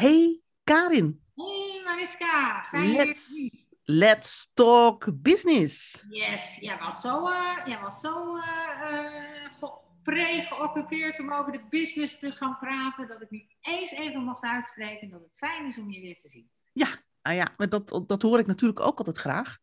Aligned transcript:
Hey 0.00 0.40
Karin. 0.64 1.20
Hey 1.34 1.82
Mariska, 1.84 2.66
fijn 2.70 2.92
let's, 2.92 3.68
let's 3.84 4.50
talk 4.54 5.22
business. 5.22 6.04
Yes, 6.08 6.56
jij 6.60 6.78
was 6.78 7.00
zo, 7.00 7.28
uh, 7.28 7.56
jij 7.66 7.80
was 7.80 8.00
zo 8.00 8.36
uh, 8.36 8.42
pre-geoccupeerd 10.02 11.20
om 11.20 11.32
over 11.32 11.52
de 11.52 11.66
business 11.70 12.18
te 12.18 12.32
gaan 12.32 12.58
praten, 12.58 13.08
dat 13.08 13.22
ik 13.22 13.30
niet 13.30 13.56
eens 13.60 13.90
even 13.90 14.22
mocht 14.22 14.42
uitspreken 14.42 15.10
dat 15.10 15.20
het 15.20 15.36
fijn 15.36 15.66
is 15.66 15.78
om 15.78 15.90
je 15.90 16.00
weer 16.00 16.20
te 16.20 16.28
zien. 16.28 16.50
Ja, 16.72 16.88
nou 17.22 17.36
ja, 17.36 17.66
dat, 17.66 18.02
dat 18.06 18.22
hoor 18.22 18.38
ik 18.38 18.46
natuurlijk 18.46 18.80
ook 18.80 18.98
altijd 18.98 19.18
graag. 19.18 19.58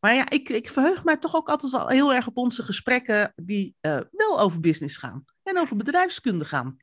Maar 0.00 0.14
ja, 0.14 0.30
ik, 0.30 0.48
ik 0.48 0.70
verheug 0.70 1.04
mij 1.04 1.16
toch 1.16 1.34
ook 1.34 1.48
altijd 1.48 1.74
al 1.74 1.88
heel 1.88 2.14
erg 2.14 2.26
op 2.26 2.36
onze 2.36 2.62
gesprekken 2.62 3.32
die 3.36 3.76
uh, 3.80 4.00
wel 4.10 4.40
over 4.40 4.60
business 4.60 4.96
gaan 4.96 5.24
en 5.42 5.58
over 5.58 5.76
bedrijfskunde 5.76 6.44
gaan. 6.44 6.76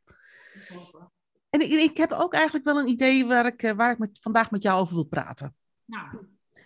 En 1.51 1.61
ik, 1.61 1.71
ik, 1.71 1.97
heb 1.97 2.11
ook 2.11 2.33
eigenlijk 2.33 2.65
wel 2.65 2.79
een 2.79 2.87
idee 2.87 3.25
waar 3.25 3.45
ik, 3.45 3.63
eh, 3.63 3.71
waar 3.71 3.91
ik 3.91 3.97
met, 3.97 4.19
vandaag 4.21 4.51
met 4.51 4.63
jou 4.63 4.81
over 4.81 4.93
wil 4.95 5.03
praten. 5.03 5.55
Nou. 5.85 6.07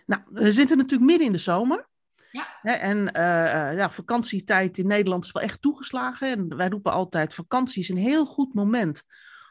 nou, 0.06 0.22
we 0.30 0.52
zitten 0.52 0.76
natuurlijk 0.76 1.10
midden 1.10 1.26
in 1.26 1.32
de 1.32 1.38
zomer. 1.38 1.88
Ja. 2.30 2.80
En 2.80 2.98
uh, 2.98 3.76
ja, 3.76 3.90
vakantietijd 3.90 4.78
in 4.78 4.86
Nederland 4.86 5.24
is 5.24 5.32
wel 5.32 5.42
echt 5.42 5.62
toegeslagen. 5.62 6.28
En 6.28 6.56
wij 6.56 6.68
roepen 6.68 6.92
altijd: 6.92 7.34
vakantie 7.34 7.82
is 7.82 7.88
een 7.88 7.96
heel 7.96 8.26
goed 8.26 8.54
moment 8.54 9.02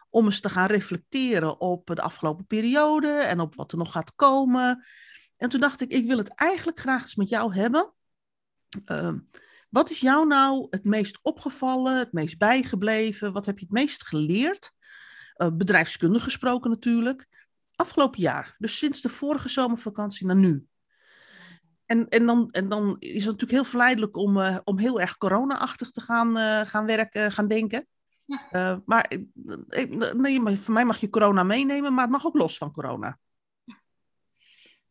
om 0.09 0.25
eens 0.25 0.39
te 0.39 0.49
gaan 0.49 0.67
reflecteren 0.67 1.59
op 1.59 1.85
de 1.95 2.01
afgelopen 2.01 2.45
periode 2.45 3.11
en 3.11 3.39
op 3.39 3.55
wat 3.55 3.71
er 3.71 3.77
nog 3.77 3.91
gaat 3.91 4.15
komen. 4.15 4.85
En 5.37 5.49
toen 5.49 5.59
dacht 5.59 5.81
ik: 5.81 5.91
ik 5.91 6.07
wil 6.07 6.17
het 6.17 6.35
eigenlijk 6.35 6.79
graag 6.79 7.01
eens 7.01 7.15
met 7.15 7.29
jou 7.29 7.53
hebben. 7.55 7.93
Uh, 8.85 9.13
wat 9.69 9.89
is 9.89 9.99
jou 9.99 10.27
nou 10.27 10.67
het 10.69 10.85
meest 10.85 11.19
opgevallen, 11.21 11.97
het 11.97 12.13
meest 12.13 12.37
bijgebleven? 12.37 13.33
Wat 13.33 13.45
heb 13.45 13.57
je 13.59 13.65
het 13.65 13.73
meest 13.73 14.05
geleerd? 14.05 14.71
Uh, 15.37 15.47
bedrijfskundig 15.53 16.23
gesproken 16.23 16.69
natuurlijk. 16.69 17.27
Afgelopen 17.75 18.21
jaar, 18.21 18.55
dus 18.57 18.77
sinds 18.77 19.01
de 19.01 19.09
vorige 19.09 19.49
zomervakantie 19.49 20.27
naar 20.27 20.35
nu. 20.35 20.67
En, 21.85 22.09
en, 22.09 22.25
dan, 22.25 22.49
en 22.51 22.69
dan 22.69 22.95
is 22.99 23.13
het 23.13 23.25
natuurlijk 23.25 23.51
heel 23.51 23.63
verleidelijk 23.63 24.17
om, 24.17 24.37
uh, 24.37 24.57
om 24.63 24.77
heel 24.77 24.99
erg 24.99 25.17
corona-achtig 25.17 25.91
te 25.91 26.01
gaan, 26.01 26.37
uh, 26.37 26.61
gaan 26.61 26.85
werken, 26.85 27.31
gaan 27.31 27.47
denken. 27.47 27.87
Ja. 28.25 28.81
maar 28.85 29.11
nee, 30.15 30.57
voor 30.57 30.73
mij 30.73 30.85
mag 30.85 30.97
je 30.97 31.09
corona 31.09 31.43
meenemen, 31.43 31.93
maar 31.93 32.03
het 32.03 32.11
mag 32.11 32.25
ook 32.25 32.35
los 32.35 32.57
van 32.57 32.71
corona. 32.71 33.17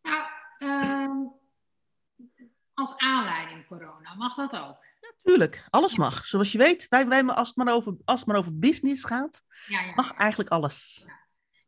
Nou, 0.02 0.24
ehm, 0.58 1.16
als 2.74 2.97
aanleiding 2.97 3.66
corona, 3.66 4.14
mag 4.14 4.34
dat 4.34 4.52
ook? 4.52 4.76
Natuurlijk, 5.25 5.67
alles 5.70 5.97
mag. 5.97 6.27
Zoals 6.27 6.53
je 6.53 6.58
weet, 6.58 6.89
wij, 6.89 7.08
wij, 7.08 7.25
als, 7.25 7.48
het 7.48 7.56
maar 7.56 7.75
over, 7.75 7.97
als 8.05 8.19
het 8.19 8.28
maar 8.28 8.36
over 8.36 8.58
business 8.58 9.05
gaat, 9.05 9.42
ja, 9.66 9.81
ja. 9.81 9.92
mag 9.94 10.12
eigenlijk 10.12 10.50
alles. 10.50 11.06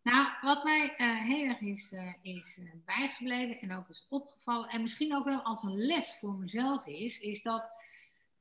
Nou, 0.02 0.28
wat 0.40 0.64
mij 0.64 0.94
uh, 0.96 1.22
heel 1.22 1.48
erg 1.48 1.60
is, 1.60 1.92
uh, 1.92 2.12
is 2.22 2.56
uh, 2.56 2.70
bijgebleven 2.84 3.60
en 3.60 3.76
ook 3.76 3.88
is 3.88 4.06
opgevallen, 4.08 4.68
en 4.68 4.82
misschien 4.82 5.16
ook 5.16 5.24
wel 5.24 5.42
als 5.42 5.62
een 5.62 5.76
les 5.76 6.16
voor 6.20 6.34
mezelf 6.34 6.86
is, 6.86 7.18
is 7.18 7.42
dat 7.42 7.70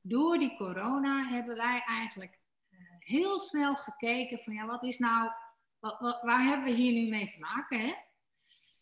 door 0.00 0.38
die 0.38 0.56
corona 0.56 1.28
hebben 1.28 1.56
wij 1.56 1.82
eigenlijk 1.86 2.38
heel 2.98 3.40
snel 3.40 3.74
gekeken 3.74 4.38
van 4.38 4.54
ja, 4.54 4.66
wat 4.66 4.84
is 4.84 4.98
nou, 4.98 5.30
wat, 5.78 6.00
wat, 6.00 6.22
waar 6.22 6.44
hebben 6.44 6.64
we 6.64 6.80
hier 6.80 6.92
nu 6.92 7.08
mee 7.08 7.28
te 7.28 7.38
maken? 7.38 7.80
Hè? 7.80 7.92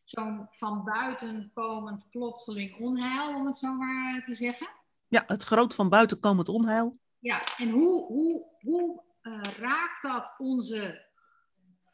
Zo'n 0.05 0.49
van 0.51 0.85
buiten 0.85 1.51
komend 1.55 2.11
plotseling 2.11 2.77
onheil, 2.79 3.35
om 3.35 3.47
het 3.47 3.59
zo 3.59 3.73
maar 3.73 4.25
te 4.25 4.35
zeggen. 4.35 4.69
Ja, 5.09 5.25
het 5.27 5.43
groot 5.43 5.75
van 5.75 5.89
buiten 5.89 6.21
komend 6.21 6.49
onheil. 6.49 6.99
Ja, 7.19 7.57
en 7.57 7.71
hoe, 7.71 8.07
hoe, 8.07 8.47
hoe 8.61 9.03
uh, 9.23 9.43
raakt 9.43 10.03
dat 10.03 10.35
onze. 10.39 11.13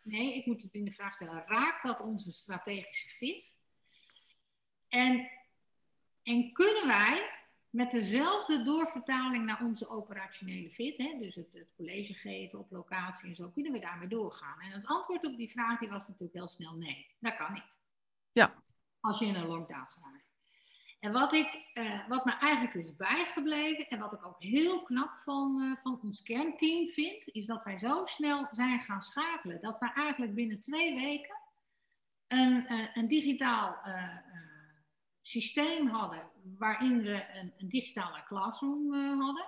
Nee, 0.03 0.35
ik 0.35 0.47
moet 0.47 0.63
het 0.63 0.75
in 0.75 0.85
de 0.85 0.93
vraag 0.93 1.15
stellen. 1.15 1.45
Raakt 1.47 1.83
dat 1.83 2.01
onze 2.01 2.33
strategische 2.33 3.09
fit? 3.09 3.55
En, 4.89 5.31
en 6.23 6.53
kunnen 6.53 6.87
wij 6.87 7.41
met 7.71 7.91
dezelfde 7.91 8.63
doorvertaling 8.63 9.45
naar 9.45 9.65
onze 9.65 9.89
operationele 9.89 10.71
fit, 10.71 10.97
hè, 10.97 11.19
dus 11.19 11.35
het, 11.35 11.55
het, 11.55 11.73
college 11.77 12.15
geven 12.15 12.59
op 12.59 12.71
locatie 12.71 13.29
en 13.29 13.37
zo, 13.37 13.49
kunnen 13.49 13.73
we 13.73 13.79
daarmee 13.79 14.09
doorgaan? 14.09 14.61
En 14.61 14.71
het 14.71 14.87
antwoord 14.87 15.27
op 15.27 15.37
die 15.37 15.51
vraag 15.51 15.79
die 15.79 15.89
was 15.89 16.07
natuurlijk 16.07 16.35
heel 16.35 16.49
snel 16.49 16.75
nee. 16.75 17.07
Dat 17.19 17.37
kan 17.37 17.53
niet. 17.53 17.73
Ja. 18.33 18.63
Als 19.01 19.19
je 19.19 19.27
in 19.27 19.35
een 19.35 19.47
lockdown 19.47 19.87
gaat. 19.89 20.30
En 21.01 21.13
wat, 21.13 21.33
ik, 21.33 21.71
uh, 21.75 22.09
wat 22.09 22.25
me 22.25 22.33
eigenlijk 22.33 22.75
is 22.75 22.97
bijgebleven 22.97 23.89
en 23.89 23.99
wat 23.99 24.13
ik 24.13 24.27
ook 24.27 24.43
heel 24.43 24.83
knap 24.83 25.15
van, 25.25 25.61
uh, 25.61 25.77
van 25.83 26.01
ons 26.03 26.23
kernteam 26.23 26.89
vind, 26.89 27.29
is 27.29 27.47
dat 27.47 27.65
wij 27.65 27.79
zo 27.79 28.07
snel 28.07 28.49
zijn 28.53 28.81
gaan 28.81 29.03
schakelen. 29.03 29.61
Dat 29.61 29.79
wij 29.79 29.93
eigenlijk 29.95 30.35
binnen 30.35 30.61
twee 30.61 30.95
weken 30.95 31.37
een, 32.27 32.73
uh, 32.73 32.87
een 32.95 33.09
digitaal 33.09 33.79
systeem 35.21 35.87
hadden 35.87 36.23
waarin 36.59 37.03
we 37.03 37.27
een, 37.35 37.53
een 37.59 37.69
digitale 37.69 38.25
classroom 38.25 38.93
hadden. 39.21 39.47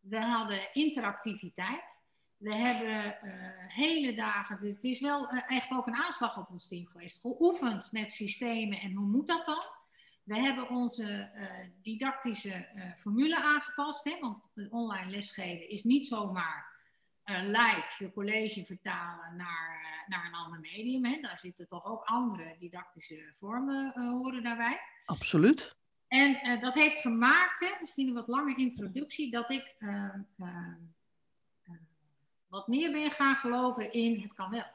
We 0.00 0.20
hadden 0.20 0.74
interactiviteit. 0.74 1.98
We 2.36 2.54
hebben 2.54 3.16
hele 3.68 4.14
dagen, 4.14 4.58
het 4.60 4.84
is 4.84 5.00
wel 5.00 5.28
echt 5.28 5.70
ook 5.70 5.86
een 5.86 5.94
aanslag 5.94 6.38
op 6.38 6.50
ons 6.50 6.68
team 6.68 6.86
geweest, 6.86 7.20
geoefend 7.20 7.92
met 7.92 8.12
systemen 8.12 8.80
en 8.80 8.92
hoe 8.92 9.06
moet 9.06 9.28
dat 9.28 9.46
dan? 9.46 9.75
We 10.26 10.38
hebben 10.38 10.68
onze 10.68 11.30
uh, 11.34 11.50
didactische 11.82 12.68
uh, 12.74 12.92
formule 12.98 13.42
aangepast, 13.42 14.04
hè, 14.04 14.18
want 14.20 14.42
online 14.70 15.10
lesgeven 15.10 15.68
is 15.68 15.84
niet 15.84 16.06
zomaar 16.06 16.74
live 17.24 17.94
je 17.98 18.12
college 18.12 18.64
vertalen 18.64 19.36
naar, 19.36 20.04
naar 20.06 20.26
een 20.26 20.34
ander 20.34 20.60
medium. 20.60 21.04
Hè. 21.04 21.20
Daar 21.20 21.38
zitten 21.38 21.68
toch 21.68 21.84
ook 21.84 22.04
andere 22.04 22.56
didactische 22.58 23.32
vormen 23.38 23.92
horen 24.00 24.42
daarbij. 24.42 24.80
Absoluut. 25.04 25.76
En 26.08 26.60
dat 26.60 26.74
heeft 26.74 27.00
gemaakt, 27.00 27.60
hè, 27.60 27.70
misschien 27.80 28.08
een 28.08 28.14
wat 28.14 28.28
lange 28.28 28.56
introductie, 28.56 29.30
dat 29.30 29.50
ik 29.50 29.76
wat 32.48 32.68
meer 32.68 32.92
ben 32.92 33.10
gaan 33.10 33.36
geloven 33.36 33.92
in 33.92 34.20
het 34.20 34.34
kan 34.34 34.50
wel. 34.50 34.70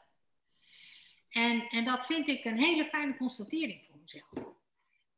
En, 1.29 1.67
en 1.69 1.85
dat 1.85 2.05
vind 2.05 2.27
ik 2.27 2.45
een 2.45 2.57
hele 2.57 2.85
fijne 2.85 3.17
constatering 3.17 3.85
voor 3.85 3.97
mezelf. 4.01 4.59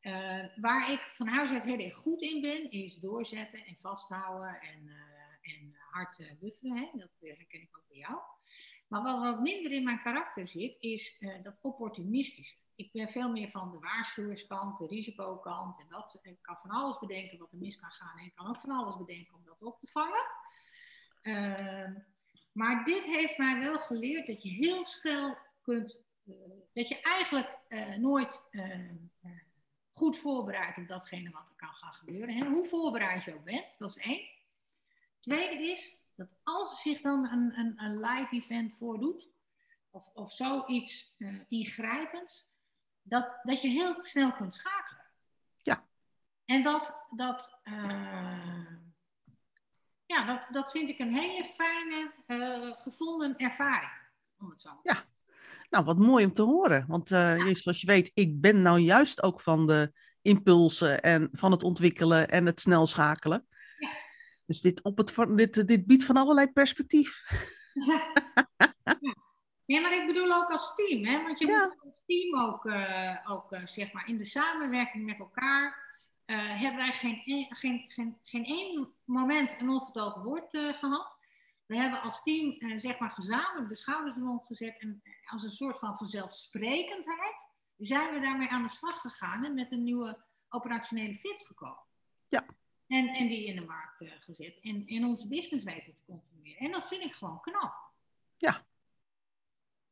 Uh, 0.04 0.46
waar 0.56 0.92
ik 0.92 1.00
van 1.00 1.28
huis 1.28 1.50
uit 1.50 1.64
heel 1.64 1.80
erg 1.80 1.96
goed 1.96 2.22
in 2.22 2.42
ben, 2.42 2.72
is 2.72 2.96
doorzetten 2.96 3.66
en 3.66 3.78
vasthouden 3.82 4.60
en, 4.62 4.84
uh, 4.86 5.54
en 5.54 5.76
hard 5.92 6.20
uh, 6.20 6.32
buffelen. 6.40 6.78
Hè? 6.78 6.90
Dat 6.94 7.10
herken 7.20 7.62
ik 7.62 7.78
ook 7.78 7.88
bij 7.88 7.98
jou. 7.98 8.20
Maar 8.88 9.04
wat 9.04 9.20
wat 9.20 9.40
minder 9.40 9.72
in 9.72 9.84
mijn 9.84 10.02
karakter 10.02 10.48
zit, 10.48 10.76
is 10.80 11.24
dat 11.44 11.58
opportunistische. 11.62 12.56
Ik 12.76 12.92
ben 12.92 13.10
veel 13.10 13.32
meer 13.32 13.50
van 13.50 13.72
de 13.72 13.80
waarschuwerskant, 13.80 14.78
de 14.78 14.88
risicokant. 14.88 15.80
En 15.80 15.86
dat, 15.90 16.20
ik 16.22 16.38
kan 16.42 16.58
van 16.62 16.70
alles 16.70 17.00
bedenken 17.00 17.38
wat 17.38 17.52
er 17.52 17.58
mis 17.58 17.80
kan 17.80 17.92
gaan. 17.92 18.18
En 18.18 18.26
ik 18.26 18.36
kan 18.36 18.48
ook 18.48 18.60
van 18.60 18.72
alles 18.72 18.98
bedenken 18.98 19.36
om 19.36 19.44
dat 19.46 19.62
op 19.62 19.80
te 19.80 19.88
vangen. 19.88 20.26
Ehm, 21.22 21.94
maar 22.52 22.86
dit 22.86 23.04
heeft 23.04 23.38
mij 23.38 23.60
wel 23.60 23.78
geleerd 23.80 24.28
dat 24.28 24.44
je 24.44 24.50
heel 24.50 24.86
snel 24.86 25.38
kunt. 25.62 26.02
dat 26.74 26.88
je 26.90 27.02
eigenlijk 27.02 27.60
nooit 27.98 28.42
goed 29.94 30.18
voorbereid 30.18 30.78
op 30.78 30.88
datgene 30.88 31.30
wat 31.30 31.50
er 31.50 31.56
kan 31.56 31.74
gaan 31.74 31.94
gebeuren. 31.94 32.36
En 32.36 32.48
hoe 32.48 32.66
voorbereid 32.66 33.24
je 33.24 33.34
ook 33.36 33.44
bent, 33.44 33.66
dat 33.78 33.90
is 33.90 34.04
één. 34.04 34.30
Tweede 35.20 35.64
is 35.64 35.98
dat 36.16 36.28
als 36.44 36.72
er 36.72 36.78
zich 36.78 37.02
dan 37.02 37.28
een, 37.28 37.58
een, 37.60 37.84
een 37.84 38.00
live 38.00 38.36
event 38.36 38.74
voordoet, 38.74 39.30
of, 39.90 40.10
of 40.14 40.34
zoiets 40.34 41.16
uh, 41.18 41.40
ingrijpends, 41.48 42.52
dat, 43.02 43.40
dat 43.44 43.62
je 43.62 43.68
heel 43.68 44.06
snel 44.06 44.34
kunt 44.34 44.56
schakelen. 44.56 45.06
Ja. 45.62 45.86
En 46.46 46.64
dat, 46.64 47.06
dat, 47.10 47.60
uh, 47.64 48.68
ja, 50.06 50.26
dat, 50.26 50.42
dat 50.50 50.72
vind 50.72 50.90
ik 50.90 51.00
een 51.00 51.16
hele 51.16 51.44
fijne, 51.44 52.14
uh, 52.28 52.82
gevonden 52.82 53.38
ervaring. 53.38 53.92
Om 54.38 54.50
het 54.50 54.62
zo 54.62 54.80
ja, 54.84 55.06
nou, 55.74 55.86
wat 55.86 55.98
mooi 55.98 56.26
om 56.26 56.34
te 56.34 56.42
horen. 56.42 56.86
Want 56.88 57.12
uh, 57.12 57.38
ja. 57.38 57.54
zoals 57.54 57.82
je 57.82 57.88
weet, 57.88 58.12
ik 58.14 58.42
ben 58.42 58.62
nou 58.62 58.80
juist 58.80 59.24
ook 59.24 59.42
van 59.42 59.68
de 59.68 59.94
impulsen 60.22 61.02
en 61.02 61.30
van 61.32 61.52
het 61.52 61.64
ontwikkelen 61.64 62.30
en 62.30 62.46
het 62.46 62.62
snel 62.62 62.86
schakelen. 62.86 63.48
Ja. 63.78 63.90
Dus 64.46 64.62
dit, 64.62 64.84
op 64.84 64.98
het, 64.98 65.16
dit, 65.36 65.68
dit 65.68 65.86
biedt 65.86 66.06
van 66.06 66.18
allerlei 66.18 66.52
perspectief. 66.52 67.22
Ja. 67.74 68.12
ja, 69.66 69.82
maar 69.82 69.94
ik 69.94 70.08
bedoel 70.08 70.34
ook 70.34 70.50
als 70.50 70.76
team, 70.76 71.06
hè? 71.06 71.24
want 71.24 71.40
je 71.40 71.46
moet 71.46 71.76
als 71.84 71.94
team 72.06 72.40
ook, 72.40 72.66
uh, 72.66 73.18
ook 73.24 73.52
uh, 73.52 73.66
zeg 73.66 73.92
maar 73.92 74.08
in 74.08 74.18
de 74.18 74.26
samenwerking 74.26 75.06
met 75.06 75.20
elkaar. 75.20 75.82
Hebben 76.26 76.82
wij 76.82 76.92
geen, 76.92 77.22
geen, 77.50 77.86
geen, 77.88 78.18
geen 78.24 78.46
één 78.46 78.94
moment 79.06 79.56
een 79.60 79.70
onvertogen 79.70 80.24
woord 80.24 80.50
gehad. 80.52 81.18
We 81.66 81.78
hebben 81.78 82.02
als 82.02 82.24
team 82.24 82.52
eh, 82.52 82.80
zeg 82.80 83.00
maar 83.00 83.12
gezamenlijk 83.12 83.70
de 83.70 83.76
schouders 83.76 84.18
erop 84.18 84.46
gezet 84.46 84.80
en 84.80 85.02
als 85.26 85.44
een 85.44 85.52
soort 85.52 85.80
van 85.80 85.98
vanzelfsprekendheid 85.98 87.36
zijn 87.78 88.14
we 88.14 88.20
daarmee 88.20 88.50
aan 88.50 88.64
de 88.64 88.70
slag 88.70 89.02
gegaan 89.02 89.46
en 89.46 89.54
met 89.54 89.72
een 89.72 89.84
nieuwe 89.84 90.24
operationele 90.50 91.16
fit 91.16 91.44
gekomen. 91.46 91.84
Ja. 92.28 92.46
En, 92.88 93.08
en 93.08 93.28
die 93.28 93.46
in 93.46 93.56
de 93.56 93.66
markt 93.66 94.02
uh, 94.02 94.12
gezet 94.20 94.60
en 94.62 94.88
in 94.88 95.06
onze 95.06 95.28
business 95.28 95.64
weten 95.64 95.96
te 95.96 96.04
continueren. 96.06 96.60
En 96.60 96.72
dat 96.72 96.88
vind 96.88 97.04
ik 97.04 97.14
gewoon 97.14 97.42
knap. 97.42 97.74
Ja. 98.38 98.66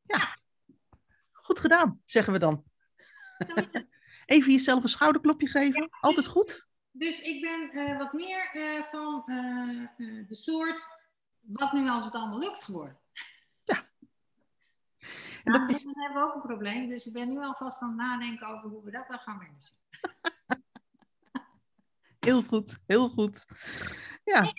Ja. 0.02 0.38
Goed 1.32 1.60
gedaan, 1.60 2.02
zeggen 2.06 2.34
we 2.34 2.40
dan. 2.40 2.64
Even 4.26 4.52
jezelf 4.52 4.84
een 4.84 4.90
schouderklopje 4.90 5.48
geven. 5.48 5.90
Altijd 6.00 6.28
goed. 6.28 6.68
Dus 6.92 7.22
ik 7.22 7.42
ben 7.42 7.70
uh, 7.74 7.98
wat 7.98 8.14
meer 8.14 8.52
uh, 8.54 8.84
van 8.92 9.24
de 10.28 10.36
soort 10.36 11.00
wat 11.42 11.74
nu 11.74 11.90
als 11.90 12.06
het 12.06 12.14
allemaal 12.14 12.40
lukt 12.40 12.64
geworden. 12.64 13.00
Ja. 13.64 13.76
En 15.44 15.52
nou, 15.52 15.68
dat 15.68 15.76
is... 15.76 15.84
Dan 15.84 16.00
hebben 16.00 16.22
we 16.22 16.28
ook 16.28 16.36
een 16.36 16.50
probleem. 16.50 16.90
Dus 16.90 17.06
ik 17.06 17.14
ben 17.14 17.30
nu 17.30 17.40
alvast 17.40 17.82
aan 17.82 17.88
het 17.88 17.98
nadenken 17.98 18.48
over 18.48 18.70
hoe 18.70 18.84
we 18.84 18.92
dat 18.92 19.08
dan 19.08 19.20
gaan 19.20 19.38
managen. 19.38 19.76
heel 22.28 22.44
goed, 22.44 22.80
heel 22.86 23.10
goed. 23.10 23.46
Ja. 24.24 24.54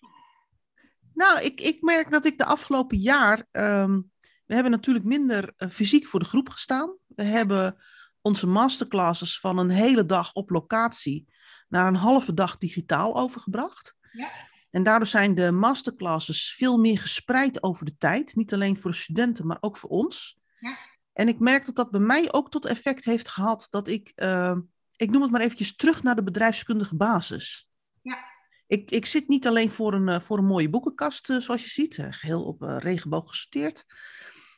Nou, 1.15 1.41
ik, 1.41 1.61
ik 1.61 1.83
merk 1.83 2.11
dat 2.11 2.25
ik 2.25 2.39
de 2.39 2.45
afgelopen 2.45 2.99
jaar. 2.99 3.47
Um, 3.51 4.13
we 4.47 4.55
hebben 4.55 4.71
natuurlijk 4.71 5.05
minder 5.05 5.55
fysiek 5.71 6.07
voor 6.07 6.21
de 6.21 6.27
groep 6.27 6.49
gestaan. 6.49 6.97
We 7.07 7.23
hebben 7.23 7.83
onze 8.21 8.47
masterclasses 8.47 9.41
van 9.41 9.59
een 9.59 9.71
hele 9.71 10.07
dag 10.07 10.33
op 10.33 10.51
locatie 10.51 11.29
naar 11.69 11.87
een 11.87 11.97
halve 11.97 12.35
dag 12.35 12.59
digitaal 12.59 13.17
overgebracht. 13.17 13.97
Ja. 14.13 14.31
En 14.73 14.83
daardoor 14.83 15.07
zijn 15.07 15.35
de 15.35 15.51
masterclasses 15.51 16.55
veel 16.55 16.79
meer 16.79 16.99
gespreid 16.99 17.63
over 17.63 17.85
de 17.85 17.97
tijd. 17.97 18.35
Niet 18.35 18.53
alleen 18.53 18.77
voor 18.77 18.91
de 18.91 18.97
studenten, 18.97 19.47
maar 19.47 19.59
ook 19.61 19.77
voor 19.77 19.91
ons. 19.91 20.39
Ja. 20.59 20.77
En 21.13 21.29
ik 21.29 21.39
merk 21.39 21.67
dat 21.67 21.75
dat 21.75 21.91
bij 21.91 22.01
mij 22.01 22.33
ook 22.33 22.51
tot 22.51 22.65
effect 22.65 23.05
heeft 23.05 23.29
gehad 23.29 23.67
dat 23.71 23.89
ik, 23.89 24.13
uh, 24.17 24.57
ik 24.97 25.11
noem 25.11 25.23
het 25.23 25.31
maar 25.31 25.41
eventjes 25.41 25.77
terug 25.77 26.03
naar 26.03 26.15
de 26.15 26.23
bedrijfskundige 26.23 26.97
basis. 26.97 27.69
Ja. 28.03 28.25
Ik, 28.67 28.91
ik 28.91 29.07
zit 29.07 29.29
niet 29.29 29.47
alleen 29.47 29.71
voor 29.71 29.95
een, 29.95 30.09
eh, 30.09 30.21
voor 30.21 30.39
een 30.39 30.45
mooie 30.45 30.71
boekenkast, 30.71 31.29
uh, 31.29 31.41
zoals 31.41 31.65
je 31.65 31.71
ziet, 31.71 31.97
uh, 31.97 32.07
geheel 32.11 32.45
op 32.45 32.63
regenboog 32.63 33.29
gesorteerd. 33.29 33.85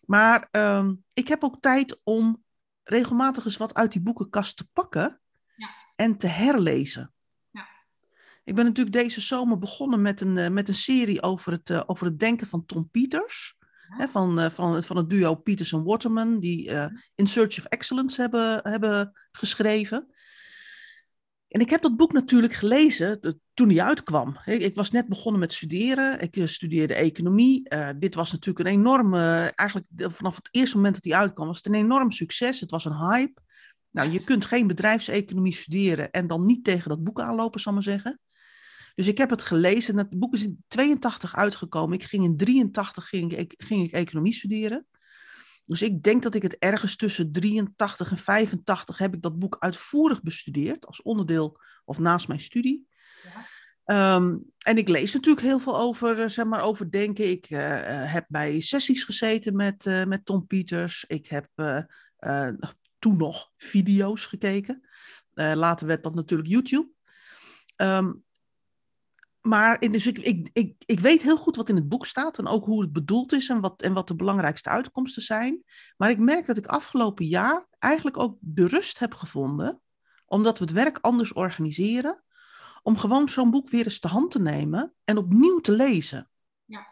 Maar 0.04 0.48
ehm, 0.50 0.94
ik 1.12 1.28
heb 1.28 1.44
ook 1.44 1.60
tijd 1.60 2.00
om 2.02 2.44
regelmatig 2.82 3.44
eens 3.44 3.56
wat 3.56 3.74
uit 3.74 3.92
die 3.92 4.02
boekenkast 4.02 4.56
te 4.56 4.68
pakken 4.72 5.20
ja. 5.56 5.68
en 5.96 6.16
te 6.16 6.26
herlezen. 6.26 7.14
Ik 8.44 8.54
ben 8.54 8.64
natuurlijk 8.64 8.96
deze 8.96 9.20
zomer 9.20 9.58
begonnen 9.58 10.02
met 10.02 10.20
een, 10.20 10.38
uh, 10.38 10.48
met 10.48 10.68
een 10.68 10.74
serie 10.74 11.22
over 11.22 11.52
het, 11.52 11.68
uh, 11.68 11.82
over 11.86 12.06
het 12.06 12.18
denken 12.18 12.46
van 12.46 12.66
Tom 12.66 12.88
Peters. 12.90 13.56
Hè, 13.88 14.08
van, 14.08 14.40
uh, 14.40 14.50
van, 14.50 14.82
van 14.82 14.96
het 14.96 15.10
duo 15.10 15.34
Peters 15.34 15.72
en 15.72 15.84
Waterman, 15.84 16.40
die 16.40 16.70
In 17.14 17.26
Search 17.26 17.58
of 17.58 17.64
Excellence 17.64 18.20
hebben, 18.20 18.60
hebben 18.62 19.12
geschreven. 19.32 20.14
En 21.54 21.60
ik 21.60 21.70
heb 21.70 21.82
dat 21.82 21.96
boek 21.96 22.12
natuurlijk 22.12 22.52
gelezen 22.52 23.40
toen 23.54 23.68
hij 23.68 23.82
uitkwam. 23.82 24.38
Ik, 24.44 24.74
was 24.74 24.90
net 24.90 25.08
begonnen 25.08 25.40
met 25.40 25.52
studeren. 25.52 26.20
Ik 26.20 26.36
eh, 26.36 26.46
studeerde 26.46 26.94
economie. 26.94 27.74
Uh, 27.74 27.88
dit 27.98 28.14
was 28.14 28.32
natuurlijk 28.32 28.66
een 28.68 28.74
enorme, 28.74 29.52
eigenlijk 29.54 29.88
vanaf 29.96 30.36
het 30.36 30.48
eerste 30.50 30.76
moment 30.76 30.94
dat 30.94 31.04
hij 31.04 31.20
uitkwam, 31.20 31.46
was 31.46 31.56
het 31.56 31.66
een 31.66 31.74
enorm 31.74 32.10
succes. 32.10 32.60
Het 32.60 32.70
was 32.70 32.84
een 32.84 32.96
hype. 32.96 33.40
Nou, 33.90 34.10
je 34.10 34.24
kunt 34.24 34.44
geen 34.44 34.66
bedrijfseconomie 34.66 35.52
studeren 35.52 36.10
en 36.10 36.26
dan 36.26 36.44
niet 36.44 36.64
tegen 36.64 36.88
dat 36.88 37.04
boek 37.04 37.20
aanlopen, 37.20 37.60
zal 37.60 37.72
ik 37.72 37.84
maar 37.84 37.94
zeggen. 37.94 38.20
Dus 38.94 39.08
ik 39.08 39.18
heb 39.18 39.30
het 39.30 39.42
gelezen. 39.42 39.96
Het 39.96 40.18
boek 40.18 40.34
is 40.34 40.42
in 40.42 40.64
82 40.68 41.36
uitgekomen. 41.36 41.98
Ik 41.98 42.04
ging 42.04 42.24
in 42.24 42.36
83 42.36 43.08
ging 43.08 43.36
ik, 43.36 43.54
ging 43.56 43.82
ik 43.82 43.92
economie 43.92 44.32
studeren. 44.32 44.86
Dus 45.66 45.82
ik 45.82 46.02
denk 46.02 46.22
dat 46.22 46.34
ik 46.34 46.42
het 46.42 46.58
ergens 46.58 46.96
tussen 46.96 47.32
83 47.32 48.10
en 48.10 48.18
85 48.18 48.98
heb 48.98 49.14
ik 49.14 49.22
dat 49.22 49.38
boek 49.38 49.56
uitvoerig 49.58 50.22
bestudeerd 50.22 50.86
als 50.86 51.02
onderdeel 51.02 51.60
of 51.84 51.98
naast 51.98 52.28
mijn 52.28 52.40
studie. 52.40 52.88
Ja. 53.22 53.46
Ehm, 53.84 54.36
en 54.58 54.78
ik 54.78 54.88
lees 54.88 55.12
natuurlijk 55.12 55.46
heel 55.46 55.58
veel 55.58 55.78
over, 55.78 56.20
eh, 56.20 56.28
zeg 56.28 56.44
maar, 56.44 56.62
over 56.62 56.90
denken. 56.90 57.30
Ik 57.30 57.50
uh, 57.50 58.12
heb 58.12 58.24
bij 58.28 58.60
sessies 58.60 59.04
gezeten 59.04 59.56
met, 59.56 59.84
uh, 59.84 60.04
met 60.04 60.24
Tom 60.24 60.46
Peters. 60.46 61.04
Ik 61.08 61.26
heb 61.26 61.48
uh, 61.56 62.48
toen 62.98 63.16
nog 63.16 63.50
video's 63.56 64.26
gekeken. 64.26 64.88
later 65.34 65.86
werd 65.86 66.02
dat 66.02 66.14
natuurlijk 66.14 66.48
YouTube. 66.48 66.88
Um, 67.76 68.23
maar 69.46 69.80
in, 69.80 69.92
dus 69.92 70.06
ik, 70.06 70.18
ik, 70.18 70.50
ik, 70.52 70.74
ik 70.86 71.00
weet 71.00 71.22
heel 71.22 71.36
goed 71.36 71.56
wat 71.56 71.68
in 71.68 71.74
het 71.74 71.88
boek 71.88 72.06
staat 72.06 72.38
en 72.38 72.46
ook 72.46 72.64
hoe 72.64 72.80
het 72.80 72.92
bedoeld 72.92 73.32
is 73.32 73.48
en 73.48 73.60
wat, 73.60 73.82
en 73.82 73.92
wat 73.92 74.08
de 74.08 74.16
belangrijkste 74.16 74.68
uitkomsten 74.68 75.22
zijn. 75.22 75.62
Maar 75.96 76.10
ik 76.10 76.18
merk 76.18 76.46
dat 76.46 76.56
ik 76.56 76.66
afgelopen 76.66 77.26
jaar 77.26 77.66
eigenlijk 77.78 78.18
ook 78.18 78.36
de 78.40 78.66
rust 78.66 78.98
heb 78.98 79.14
gevonden, 79.14 79.80
omdat 80.26 80.58
we 80.58 80.64
het 80.64 80.72
werk 80.72 80.98
anders 81.00 81.32
organiseren, 81.32 82.24
om 82.82 82.98
gewoon 82.98 83.28
zo'n 83.28 83.50
boek 83.50 83.70
weer 83.70 83.84
eens 83.84 83.98
te 83.98 84.08
hand 84.08 84.30
te 84.30 84.40
nemen 84.40 84.94
en 85.04 85.16
opnieuw 85.16 85.58
te 85.58 85.72
lezen. 85.72 86.30
Ja. 86.64 86.86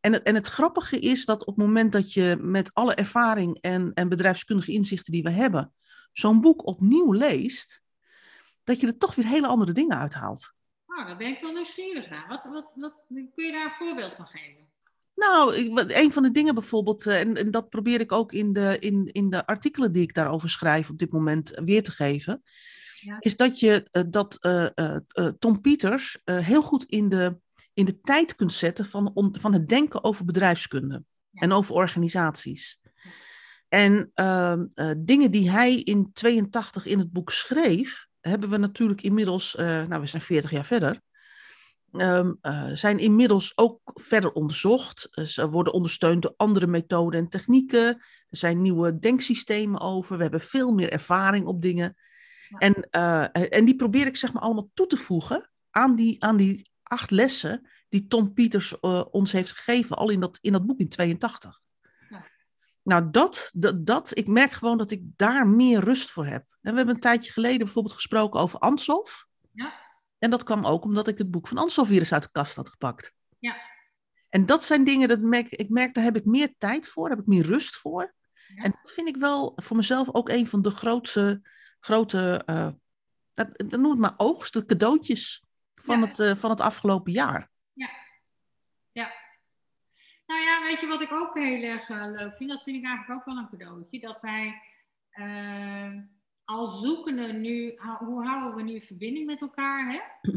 En, 0.00 0.12
het, 0.12 0.22
en 0.22 0.34
het 0.34 0.46
grappige 0.46 0.98
is 0.98 1.24
dat 1.24 1.44
op 1.44 1.56
het 1.56 1.66
moment 1.66 1.92
dat 1.92 2.12
je 2.12 2.36
met 2.40 2.74
alle 2.74 2.94
ervaring 2.94 3.58
en, 3.60 3.92
en 3.94 4.08
bedrijfskundige 4.08 4.72
inzichten 4.72 5.12
die 5.12 5.22
we 5.22 5.30
hebben, 5.30 5.72
zo'n 6.12 6.40
boek 6.40 6.66
opnieuw 6.66 7.12
leest, 7.12 7.82
dat 8.64 8.80
je 8.80 8.86
er 8.86 8.98
toch 8.98 9.14
weer 9.14 9.26
hele 9.26 9.46
andere 9.46 9.72
dingen 9.72 9.98
uithaalt. 9.98 10.54
Nou, 10.96 11.08
daar 11.08 11.16
ben 11.16 11.28
ik 11.28 11.40
wel 11.40 11.52
nieuwsgierig 11.52 12.10
naar. 12.10 12.26
Wat, 12.28 12.44
wat, 12.44 12.70
wat, 12.74 12.94
kun 13.08 13.44
je 13.44 13.52
daar 13.52 13.64
een 13.64 13.86
voorbeeld 13.86 14.12
van 14.12 14.26
geven? 14.26 14.64
Nou, 15.14 15.56
een 15.94 16.12
van 16.12 16.22
de 16.22 16.30
dingen 16.30 16.54
bijvoorbeeld, 16.54 17.06
eh, 17.06 17.20
en, 17.20 17.36
en, 17.36 17.50
dat 17.50 17.68
probeer 17.68 18.00
ik 18.00 18.12
ook 18.12 18.32
in 18.32 18.52
de, 18.52 18.76
in, 18.78 19.12
in 19.12 19.30
de 19.30 19.46
artikelen 19.46 19.92
die 19.92 20.02
ik 20.02 20.14
daarover 20.14 20.48
schrijf 20.48 20.90
op 20.90 20.98
dit 20.98 21.12
moment 21.12 21.60
weer 21.64 21.82
te 21.82 21.90
geven, 21.90 22.42
ja. 23.00 23.16
is 23.20 23.36
dat 23.36 23.60
je 23.60 23.88
uh, 23.92 24.02
dat 24.08 24.38
uh, 24.40 24.96
Tom 25.38 25.60
Peters 25.60 26.18
heel 26.24 26.62
goed 26.62 26.84
in 26.84 27.08
de, 27.08 27.38
in 27.74 27.84
de 27.84 28.00
tijd 28.00 28.34
kunt 28.34 28.52
zetten 28.52 28.86
van, 28.86 29.30
van 29.32 29.52
het 29.52 29.68
denken 29.68 30.04
over 30.04 30.24
bedrijfskunde 30.24 31.04
ja. 31.30 31.40
en 31.40 31.52
over 31.52 31.74
organisaties. 31.74 32.80
En 33.68 34.10
ehm, 34.14 34.66
dingen 34.98 35.30
die 35.30 35.50
hij 35.50 35.74
in 35.74 36.12
82 36.12 36.86
in 36.86 36.98
het 36.98 37.12
boek 37.12 37.30
schreef, 37.30 38.08
hebben 38.28 38.48
we 38.48 38.56
natuurlijk 38.56 39.02
inmiddels, 39.02 39.56
uh, 39.56 39.66
nou 39.66 40.00
we 40.00 40.06
zijn 40.06 40.22
40 40.22 40.50
jaar 40.50 40.64
verder, 40.64 41.00
um, 41.92 42.38
uh, 42.42 42.70
zijn 42.72 42.98
inmiddels 42.98 43.52
ook 43.54 43.80
verder 43.84 44.32
onderzocht. 44.32 45.08
Uh, 45.10 45.24
ze 45.24 45.50
worden 45.50 45.72
ondersteund 45.72 46.22
door 46.22 46.34
andere 46.36 46.66
methoden 46.66 47.20
en 47.20 47.28
technieken. 47.28 47.86
Er 48.28 48.36
zijn 48.38 48.60
nieuwe 48.60 48.98
denksystemen 48.98 49.80
over. 49.80 50.16
We 50.16 50.22
hebben 50.22 50.40
veel 50.40 50.72
meer 50.72 50.92
ervaring 50.92 51.46
op 51.46 51.62
dingen. 51.62 51.96
Ja. 52.48 52.58
En, 52.58 52.90
en 53.50 53.64
die 53.64 53.76
probeer 53.76 54.06
ik 54.06 54.16
zeg 54.16 54.32
maar 54.32 54.42
allemaal 54.42 54.70
toe 54.74 54.86
te 54.86 54.96
voegen 54.96 55.50
aan 55.70 55.94
die, 55.94 56.24
aan 56.24 56.36
die 56.36 56.70
acht 56.82 57.10
lessen 57.10 57.68
die 57.88 58.06
Tom 58.06 58.32
Peters 58.32 58.80
ons 59.10 59.32
heeft 59.32 59.52
gegeven, 59.52 59.96
al 59.96 60.10
in 60.10 60.20
dat, 60.20 60.38
in 60.40 60.52
dat 60.52 60.66
boek 60.66 60.78
in 60.78 60.88
82. 60.88 61.65
Nou, 62.86 63.10
dat, 63.10 63.50
dat, 63.54 63.86
dat, 63.86 64.16
ik 64.16 64.26
merk 64.26 64.50
gewoon 64.50 64.78
dat 64.78 64.90
ik 64.90 65.02
daar 65.16 65.46
meer 65.46 65.80
rust 65.80 66.10
voor 66.10 66.26
heb. 66.26 66.44
En 66.60 66.70
we 66.70 66.76
hebben 66.76 66.94
een 66.94 67.00
tijdje 67.00 67.32
geleden 67.32 67.58
bijvoorbeeld 67.58 67.94
gesproken 67.94 68.40
over 68.40 68.58
Ansof. 68.58 69.26
Ja. 69.52 69.72
En 70.18 70.30
dat 70.30 70.42
kwam 70.42 70.66
ook 70.66 70.84
omdat 70.84 71.08
ik 71.08 71.18
het 71.18 71.30
boek 71.30 71.48
van 71.48 71.58
Ansof 71.58 71.88
weer 71.88 71.98
eens 71.98 72.12
uit 72.12 72.22
de 72.22 72.28
kast 72.32 72.56
had 72.56 72.68
gepakt. 72.68 73.12
Ja. 73.38 73.56
En 74.28 74.46
dat 74.46 74.62
zijn 74.62 74.84
dingen, 74.84 75.08
dat 75.08 75.20
merk, 75.20 75.48
ik 75.48 75.68
merk, 75.68 75.94
daar 75.94 76.04
heb 76.04 76.16
ik 76.16 76.24
meer 76.24 76.54
tijd 76.58 76.88
voor, 76.88 77.08
daar 77.08 77.16
heb 77.16 77.26
ik 77.26 77.32
meer 77.32 77.46
rust 77.46 77.76
voor. 77.76 78.14
Ja. 78.54 78.62
En 78.62 78.70
dat 78.82 78.92
vind 78.92 79.08
ik 79.08 79.16
wel 79.16 79.52
voor 79.56 79.76
mezelf 79.76 80.14
ook 80.14 80.28
een 80.28 80.46
van 80.46 80.62
de 80.62 80.70
grootste, 80.70 81.42
grote, 81.80 82.42
uh, 82.46 82.68
dat, 83.34 83.48
noem 83.58 83.90
het 83.90 84.00
maar 84.00 84.14
oogsten, 84.16 84.66
cadeautjes 84.66 85.44
van, 85.74 86.00
ja. 86.00 86.06
het, 86.06 86.18
uh, 86.18 86.34
van 86.34 86.50
het 86.50 86.60
afgelopen 86.60 87.12
jaar. 87.12 87.50
Nou 90.26 90.40
ja, 90.40 90.62
weet 90.62 90.80
je 90.80 90.86
wat 90.86 91.00
ik 91.00 91.12
ook 91.12 91.34
heel 91.34 91.62
erg 91.62 91.88
uh, 91.88 92.06
leuk 92.06 92.36
vind? 92.36 92.50
Dat 92.50 92.62
vind 92.62 92.76
ik 92.76 92.84
eigenlijk 92.84 93.18
ook 93.20 93.24
wel 93.24 93.36
een 93.36 93.48
cadeautje. 93.48 94.00
Dat 94.00 94.20
wij 94.20 94.62
uh, 95.12 96.02
als 96.44 96.80
zoekende 96.80 97.32
nu, 97.32 97.78
hoe 97.98 98.26
houden 98.26 98.54
we 98.54 98.62
nu 98.62 98.80
verbinding 98.80 99.26
met 99.26 99.40
elkaar? 99.40 99.92
Hè? 99.92 100.30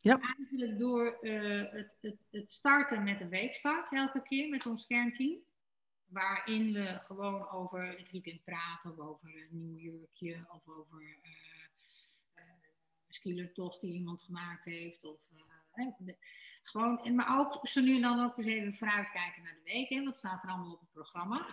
Ja. 0.00 0.20
Eigenlijk 0.20 0.78
door 0.78 1.18
uh, 1.20 1.62
het, 1.70 1.96
het, 2.00 2.16
het, 2.30 2.52
starten 2.52 3.02
met 3.02 3.20
een 3.20 3.28
weekstart 3.28 3.92
elke 3.92 4.22
keer 4.22 4.48
met 4.48 4.66
ons 4.66 4.86
kernteam. 4.86 5.38
Waarin 6.04 6.72
we 6.72 7.00
gewoon 7.04 7.50
over 7.50 7.86
het 7.86 8.10
weekend 8.10 8.44
praten, 8.44 8.90
of 8.90 8.98
over 8.98 9.28
een 9.28 9.48
nieuw 9.50 9.76
jurkje, 9.76 10.44
of 10.48 10.68
over 10.68 11.02
uh, 11.02 11.08
een 13.06 13.14
skielertocht 13.14 13.80
die 13.80 13.92
iemand 13.92 14.22
gemaakt 14.22 14.64
heeft. 14.64 15.04
Of, 15.04 15.20
gewoon, 16.64 17.14
maar 17.14 17.38
ook 17.38 17.68
zo 17.68 17.80
nu 17.80 17.94
en 17.94 18.02
dan 18.02 18.24
ook 18.24 18.38
eens 18.38 18.46
even 18.46 18.74
vooruitkijken 18.74 19.42
naar 19.42 19.54
de 19.54 19.72
week. 19.72 19.88
Hè, 19.88 20.04
wat 20.04 20.18
staat 20.18 20.42
er 20.42 20.48
allemaal 20.48 20.72
op 20.72 20.80
het 20.80 20.92
programma? 20.92 21.46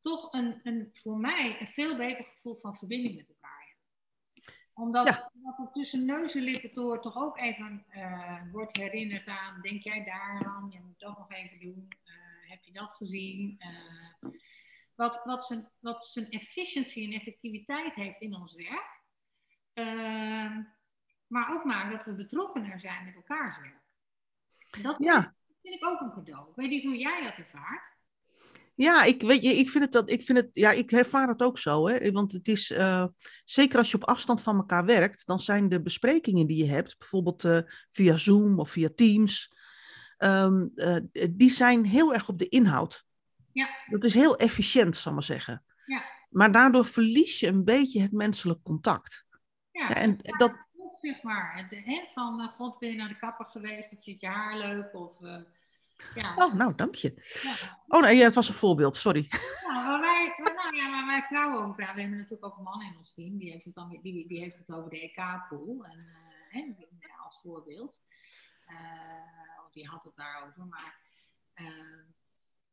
Toch 0.00 0.32
een, 0.32 0.60
een, 0.62 0.90
voor 0.92 1.18
mij 1.18 1.60
een 1.60 1.66
veel 1.66 1.96
beter 1.96 2.24
gevoel 2.24 2.54
van 2.54 2.76
verbinding 2.76 3.16
met 3.16 3.28
elkaar 3.28 3.76
Omdat, 4.74 5.08
ja. 5.08 5.30
omdat 5.34 5.58
er 5.58 5.72
tussen 5.72 6.04
neus 6.04 6.34
en 6.34 6.42
lippen 6.42 6.74
door 6.74 7.00
toch 7.00 7.16
ook 7.16 7.38
even 7.38 7.84
uh, 7.90 8.42
wordt 8.52 8.76
herinnerd 8.76 9.26
aan, 9.26 9.60
denk 9.60 9.82
jij 9.82 10.04
daar 10.04 10.46
aan, 10.46 10.70
je 10.70 10.80
moet 10.80 11.00
dat 11.00 11.18
nog 11.18 11.32
even 11.32 11.60
doen, 11.60 11.88
uh, 12.04 12.50
heb 12.50 12.64
je 12.64 12.72
dat 12.72 12.94
gezien? 12.94 13.58
Uh, 13.58 14.30
wat, 14.94 15.20
wat, 15.24 15.44
zijn, 15.44 15.68
wat 15.78 16.06
zijn 16.06 16.30
efficiëntie 16.30 17.04
en 17.04 17.12
effectiviteit 17.12 17.94
heeft 17.94 18.20
in 18.20 18.34
ons 18.34 18.54
werk. 18.54 19.00
maar 21.26 21.54
ook 21.54 21.64
maar 21.64 21.90
dat 21.90 22.04
we 22.04 22.14
betrokkener 22.14 22.80
zijn 22.80 23.04
met 23.04 23.14
elkaars 23.14 23.58
werk. 23.58 23.79
Dat 24.82 24.96
ja. 24.98 25.34
vind 25.62 25.74
ik 25.74 25.86
ook 25.86 26.00
een 26.00 26.12
cadeau. 26.12 26.48
Ik 26.48 26.56
weet 26.56 26.70
niet 26.70 26.84
hoe 26.84 26.96
jij 26.98 27.22
dat 27.22 27.46
ervaart. 27.46 27.88
Ja, 28.74 29.04
ik, 29.04 29.22
weet 29.22 29.42
je, 29.42 29.48
ik 29.48 29.70
vind 29.70 29.84
het 29.84 29.92
dat, 29.92 30.10
ik 30.10 30.22
vind 30.22 30.38
het, 30.38 30.48
ja, 30.52 30.70
ik 30.70 30.92
ervaar 30.92 31.28
het 31.28 31.42
ook 31.42 31.58
zo, 31.58 31.88
hè. 31.88 32.12
Want 32.12 32.32
het 32.32 32.48
is, 32.48 32.70
uh, 32.70 33.06
zeker 33.44 33.78
als 33.78 33.90
je 33.90 33.96
op 33.96 34.04
afstand 34.04 34.42
van 34.42 34.56
elkaar 34.56 34.84
werkt, 34.84 35.26
dan 35.26 35.38
zijn 35.40 35.68
de 35.68 35.82
besprekingen 35.82 36.46
die 36.46 36.64
je 36.64 36.70
hebt, 36.70 36.98
bijvoorbeeld 36.98 37.44
uh, 37.44 37.58
via 37.90 38.16
Zoom 38.16 38.58
of 38.58 38.70
via 38.70 38.88
Teams, 38.94 39.54
um, 40.18 40.72
uh, 40.74 40.96
die 41.30 41.50
zijn 41.50 41.84
heel 41.84 42.14
erg 42.14 42.28
op 42.28 42.38
de 42.38 42.48
inhoud. 42.48 43.04
Ja. 43.52 43.68
Dat 43.86 44.04
is 44.04 44.14
heel 44.14 44.36
efficiënt, 44.36 44.96
zal 44.96 45.12
ik 45.12 45.18
maar 45.18 45.26
zeggen. 45.26 45.64
Ja. 45.86 46.02
Maar 46.30 46.52
daardoor 46.52 46.84
verlies 46.84 47.40
je 47.40 47.46
een 47.46 47.64
beetje 47.64 48.00
het 48.00 48.12
menselijk 48.12 48.62
contact. 48.62 49.26
Ja, 49.70 49.94
en 49.94 50.16
dat- 50.16 50.68
zeg 51.00 51.22
maar. 51.22 51.66
De, 51.68 51.76
hè, 51.76 52.04
van, 52.14 52.40
uh, 52.40 52.48
god, 52.48 52.78
ben 52.78 52.90
je 52.90 52.96
naar 52.96 53.08
de 53.08 53.18
kapper 53.18 53.46
geweest? 53.46 53.90
Wat 53.90 54.02
zit 54.02 54.20
je 54.20 54.26
haar 54.26 54.56
leuk? 54.56 54.94
Of, 54.94 55.20
uh, 55.20 55.36
ja. 56.14 56.34
Oh, 56.36 56.54
nou, 56.54 56.74
dank 56.74 56.94
je. 56.94 57.14
ja. 57.42 57.78
Oh 57.88 58.02
nee, 58.02 58.16
ja, 58.16 58.24
het 58.24 58.34
was 58.34 58.48
een 58.48 58.54
voorbeeld, 58.54 58.96
sorry. 58.96 59.28
Nou, 59.66 59.86
maar 59.86 60.00
wij, 60.00 60.34
maar 60.42 60.54
nou 60.54 60.76
ja, 60.76 60.88
maar 60.88 61.06
wij 61.06 61.22
vrouwen 61.22 61.64
ook, 61.64 61.76
we 61.76 61.84
hebben 61.84 62.10
natuurlijk 62.10 62.44
ook 62.44 62.56
een 62.56 62.62
man 62.62 62.82
in 62.82 62.96
ons 62.98 63.14
team, 63.14 63.38
die 63.38 63.50
heeft 63.50 63.64
het, 63.64 63.74
dan, 63.74 63.98
die, 64.02 64.26
die 64.26 64.40
heeft 64.40 64.58
het 64.58 64.76
over 64.76 64.90
de 64.90 65.00
EK-pool, 65.00 65.84
en, 65.84 65.98
eh, 65.98 66.60
hè, 66.60 66.74
ja, 66.98 67.14
als 67.24 67.40
voorbeeld. 67.42 68.02
Eh, 68.66 68.76
oh, 69.58 69.72
die 69.72 69.88
had 69.88 70.04
het 70.04 70.16
daarover, 70.16 70.66
maar 70.66 70.98
eh, 71.54 71.66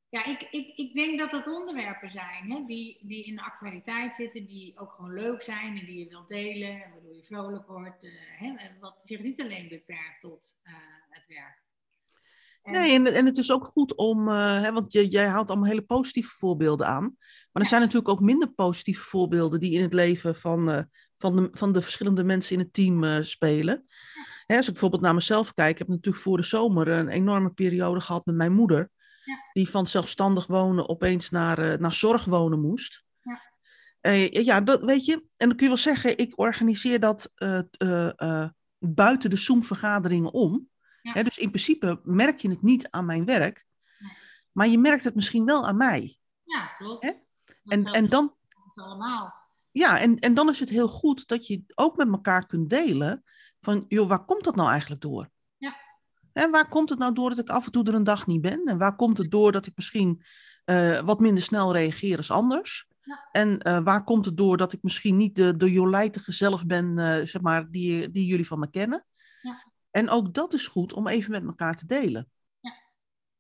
ja, 0.10 0.26
ik, 0.26 0.48
ik, 0.52 0.78
ik 0.78 0.94
denk 0.94 1.20
dat 1.20 1.32
dat 1.32 1.48
onderwerpen 1.48 2.12
zijn 2.12 2.52
hè, 2.52 2.64
die, 2.66 3.00
die 3.02 3.26
in 3.26 3.36
de 3.36 3.42
actualiteit 3.44 4.16
zitten, 4.16 4.46
die 4.46 4.80
ook 4.80 4.92
gewoon 4.92 5.14
leuk 5.14 5.42
zijn 5.42 5.78
en 5.78 5.86
die 5.86 6.00
je 6.00 6.08
wilt 6.10 6.28
delen, 6.30 6.70
en 6.84 6.92
waardoor 6.92 7.16
je 7.16 7.24
vrolijk 7.24 7.68
wordt, 7.68 8.04
eh, 8.04 8.12
hè, 8.38 8.48
en 8.48 8.78
wat 8.80 9.00
zich 9.04 9.22
niet 9.22 9.42
alleen 9.42 9.68
beperkt 9.70 10.22
tot 10.22 10.54
eh, 10.64 10.74
het 11.10 11.24
werk. 11.28 11.66
En- 12.62 12.74
Nee, 12.74 12.94
en, 12.94 13.14
en 13.14 13.26
het 13.26 13.38
is 13.38 13.52
ook 13.52 13.66
goed 13.66 13.96
om, 13.96 14.28
eh, 14.28 14.62
hè, 14.62 14.72
want 14.72 14.94
je, 14.94 15.08
jij 15.08 15.28
haalt 15.28 15.50
allemaal 15.50 15.68
hele 15.70 15.82
positieve 15.82 16.30
voorbeelden 16.30 16.88
aan. 16.88 17.16
Maar 17.52 17.64
er 17.64 17.70
zijn 17.70 17.82
natuurlijk 17.82 18.10
ook 18.10 18.20
minder 18.20 18.50
positieve 18.50 19.04
voorbeelden 19.04 19.60
die 19.60 19.72
in 19.72 19.82
het 19.82 19.94
leven 19.94 20.36
van, 20.36 20.90
van, 21.18 21.36
de, 21.36 21.50
van 21.52 21.72
de 21.72 21.82
verschillende 21.82 22.24
mensen 22.24 22.54
in 22.56 22.62
het 22.62 22.74
team 22.74 23.24
spelen. 23.24 23.86
Hè, 24.46 24.56
als 24.56 24.66
ik 24.66 24.72
bijvoorbeeld 24.72 25.02
naar 25.02 25.14
mezelf 25.14 25.54
kijk, 25.54 25.72
ik 25.72 25.78
heb 25.78 25.88
natuurlijk 25.88 26.24
voor 26.24 26.38
de 26.38 26.44
zomer 26.44 26.88
een 26.88 27.08
enorme 27.08 27.50
periode 27.50 28.02
gehad 28.02 28.26
met 28.26 28.36
mijn 28.36 28.54
moeder. 28.54 28.92
Ja. 29.28 29.50
Die 29.54 29.70
van 29.70 29.88
zelfstandig 29.88 30.48
wonen 30.48 30.90
opeens 30.90 31.30
naar, 31.30 31.58
eh, 31.58 31.80
naar 31.80 31.94
zorg 31.94 32.26
wonen 32.26 32.62
moest. 32.62 33.04
Ja. 33.22 33.42
Eh, 34.02 34.32
ja, 34.32 34.62
dat 34.62 34.82
weet 34.82 35.06
je. 35.06 35.14
En 35.14 35.48
dan 35.48 35.56
kun 35.58 35.68
je 35.68 35.74
wel 35.74 35.78
zeggen, 35.78 36.18
ik 36.18 36.40
organiseer 36.40 37.00
dat 37.00 37.32
eh, 37.36 38.46
buiten 38.78 39.30
de 39.30 39.38
Zoom-vergaderingen 39.38 40.34
om. 40.34 40.70
Ja. 41.02 41.12
Hè, 41.12 41.24
dus 41.24 41.38
in 41.38 41.50
principe 41.50 42.00
merk 42.04 42.40
je 42.40 42.50
het 42.50 42.62
niet 42.62 42.90
aan 42.90 43.06
mijn 43.06 43.26
werk, 43.26 43.66
maar 44.52 44.68
je 44.68 44.78
merkt 44.78 45.04
het 45.04 45.16
misschien 45.16 45.46
wel 45.46 45.68
aan 45.68 45.78
mij. 45.78 46.20
Ja, 46.44 46.66
klopt. 46.78 47.04
Hè? 47.04 47.12
En, 47.64 47.86
en, 47.86 48.10
dan, 48.10 48.36
allemaal. 48.74 49.34
ja, 49.72 50.00
en, 50.00 50.20
en 50.20 50.34
dan 50.34 50.50
is 50.50 50.60
het 50.60 50.70
heel 50.70 50.88
goed 50.88 51.28
dat 51.28 51.48
je 51.48 51.64
ook 51.76 51.98
met 51.98 52.08
elkaar 52.08 52.46
kunt 52.46 52.70
delen 52.70 53.24
van, 53.60 53.86
joh, 53.88 54.08
waar 54.08 54.26
komt 54.26 54.44
dat 54.44 54.56
nou 54.56 54.70
eigenlijk 54.70 55.02
door? 55.02 55.30
Ja. 56.38 56.44
En 56.44 56.52
waar 56.52 56.68
komt 56.68 56.90
het 56.90 57.00
nou 57.00 57.14
door 57.14 57.30
dat 57.30 57.40
ik 57.40 57.50
af 57.50 57.66
en 57.66 57.72
toe 57.72 57.84
er 57.84 57.94
een 57.94 58.04
dag 58.04 58.28
niet 58.28 58.42
ben? 58.42 58.66
En 58.66 58.78
waar 58.78 58.96
komt 58.96 59.18
het 59.18 59.32
door 59.32 59.52
dat 59.52 59.66
ik 59.66 59.74
misschien 59.76 60.24
eh, 60.66 61.00
wat 61.00 61.20
minder 61.20 61.44
snel 61.44 61.74
reageer 61.74 62.18
als 62.18 62.32
anders? 62.32 62.88
Ja. 63.02 63.30
En 63.32 63.60
eh, 63.60 63.84
waar 63.84 64.04
komt 64.04 64.26
het 64.26 64.38
door 64.38 64.58
dat 64.58 64.74
ik 64.74 64.84
misschien 64.84 65.18
niet 65.18 65.36
de, 65.36 65.58
de 65.58 65.72
jolijtige 65.72 66.32
zelf 66.32 66.66
ben, 66.66 67.00
eh, 67.00 67.26
zeg 67.26 67.42
maar, 67.42 67.72
die, 67.72 68.12
die 68.12 68.26
jullie 68.26 68.48
van 68.48 68.60
me 68.60 68.70
kennen? 68.70 69.06
Ja. 69.42 69.72
En 69.92 70.10
ook 70.10 70.34
dat 70.34 70.54
is 70.54 70.68
goed 70.68 70.94
om 70.94 71.08
even 71.08 71.32
met 71.32 71.44
elkaar 71.44 71.76
te 71.76 71.86
delen. 71.86 72.30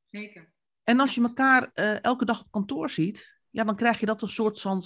Zeker. 0.06 0.52
En 0.84 1.00
als 1.00 1.16
je 1.16 1.22
elkaar 1.22 1.72
elke 2.02 2.26
dag 2.26 2.42
op 2.42 2.52
kantoor 2.52 2.90
ziet, 2.90 3.40
ja, 3.50 3.64
dan 3.64 3.76
krijg 3.76 4.00
je 4.00 4.06
dat 4.06 4.22
een 4.22 4.28
soort 4.28 4.62
van 4.62 4.84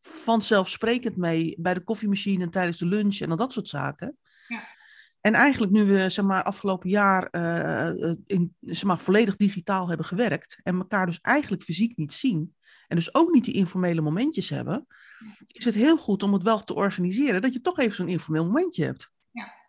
vanzelfsprekend 0.00 1.16
mee 1.16 1.54
bij 1.58 1.74
de 1.74 1.84
koffiemachine 1.84 2.44
en 2.44 2.50
tijdens 2.50 2.78
de 2.78 2.86
lunch 2.86 3.18
en 3.18 3.30
al 3.30 3.36
dat 3.36 3.52
soort 3.52 3.68
zaken. 3.68 4.18
Ja. 5.24 5.30
En 5.30 5.34
eigenlijk 5.34 5.72
nu 5.72 5.84
we 5.84 6.08
zeg 6.08 6.24
maar, 6.24 6.42
afgelopen 6.42 6.88
jaar 6.90 7.28
eh, 7.30 8.10
eh, 8.10 8.16
in, 8.26 8.56
zeg 8.60 8.84
maar, 8.84 8.98
volledig 8.98 9.36
digitaal 9.36 9.88
hebben 9.88 10.06
gewerkt 10.06 10.60
en 10.62 10.76
elkaar 10.76 11.06
dus 11.06 11.20
eigenlijk 11.20 11.62
fysiek 11.62 11.96
niet 11.96 12.12
zien 12.12 12.54
en 12.88 12.96
dus 12.96 13.14
ook 13.14 13.30
niet 13.32 13.44
die 13.44 13.54
informele 13.54 14.00
momentjes 14.00 14.50
hebben, 14.50 14.86
is 15.46 15.64
het 15.64 15.74
heel 15.74 15.96
goed 15.96 16.22
om 16.22 16.32
het 16.32 16.42
wel 16.42 16.62
te 16.62 16.74
organiseren 16.74 17.42
dat 17.42 17.52
je 17.52 17.60
toch 17.60 17.78
even 17.78 17.94
zo'n 17.96 18.08
informeel 18.08 18.44
momentje 18.44 18.84
hebt. 18.84 19.12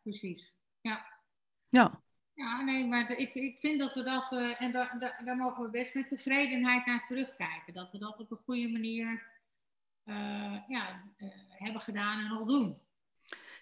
Precies. 0.04 0.54
Ja, 0.82 1.06
Ja, 2.34 2.62
nee, 2.62 2.88
maar 2.88 3.08
de- 3.08 3.16
ik, 3.18 3.34
ik 3.34 3.60
vind 3.60 3.80
dat 3.80 3.94
we 3.94 4.04
dat, 4.04 4.32
eh, 4.32 4.62
en 4.62 4.72
daar, 4.72 4.96
daar, 5.00 5.22
daar 5.26 5.38
mogen 5.38 5.64
we 5.64 5.70
best 5.70 5.94
met 5.94 6.10
tevredenheid 6.10 6.86
naar 6.86 7.06
terugkijken. 7.08 7.74
Dat 7.74 7.92
we 7.92 7.98
dat 7.98 8.20
op 8.20 8.32
een 8.32 8.40
goede 8.46 8.72
manier 8.72 9.34
ja, 10.68 11.04
hebben 11.50 11.82
gedaan 11.82 12.20
en 12.20 12.28
nog 12.30 12.48
doen. 12.48 12.85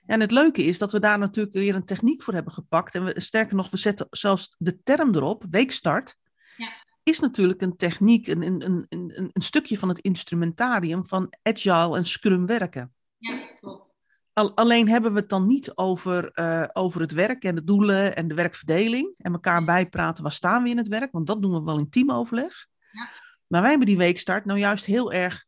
En 0.06 0.20
het 0.20 0.32
leuke 0.32 0.64
is 0.64 0.78
dat 0.78 0.92
we 0.92 1.00
daar 1.00 1.20
natuurlijk 1.20 1.56
weer 1.56 1.76
een 1.76 1.86
techniek 1.86 2.22
voor 2.22 2.34
hebben 2.34 2.54
gepakt. 2.54 2.96
En 2.96 3.04
we, 3.04 3.20
sterker 3.20 3.56
nog, 3.56 3.70
we 3.70 3.78
zetten 3.78 4.08
zelfs 4.10 4.56
de 4.58 4.84
term 4.84 5.16
erop, 5.16 5.46
weekstart. 5.50 6.16
Ja. 6.58 6.72
Is 7.04 7.20
natuurlijk 7.20 7.62
een 7.62 7.76
techniek, 7.76 8.28
een, 8.28 8.42
een, 8.42 8.66
een, 8.66 8.86
een, 8.90 9.30
een 9.34 9.42
stukje 9.42 9.78
van 9.78 9.90
het 9.90 10.00
instrumentarium 10.00 11.06
van 11.06 11.34
agile 11.42 11.98
en 11.98 12.06
scrum 12.06 12.46
werken. 12.46 12.94
Ja, 13.18 13.38
klopt. 13.60 13.92
Al- 14.34 14.56
alleen 14.56 14.90
hebben 14.90 15.14
we 15.14 15.20
het 15.20 15.30
dan 15.30 15.48
niet 15.48 15.76
over, 15.76 16.32
eh, 16.32 16.66
over 16.74 17.02
het 17.02 17.12
werk 17.12 17.44
en 17.44 17.56
de 17.56 17.64
doelen 17.64 18.16
en 18.16 18.28
de 18.28 18.34
werkverdeling. 18.34 19.16
En 19.18 19.34
elkaar 19.34 19.64
bijpraten, 19.64 20.24
waar 20.24 20.32
staan 20.32 20.64
we 20.64 20.70
in 20.70 20.78
het 20.78 20.88
werk? 20.88 21.12
Want 21.12 21.28
dat 21.28 21.42
doen 21.42 21.54
we 21.54 21.64
wel 21.64 21.78
in 21.78 21.90
teamoverleg. 21.90 22.68
Ja. 22.92 23.10
Maar 23.48 23.62
wij 23.62 23.70
hebben 23.70 23.88
die 23.88 23.98
weekstart 23.98 24.46
nou 24.46 24.60
juist 24.60 24.86
heel 24.86 25.12
erg 25.12 25.46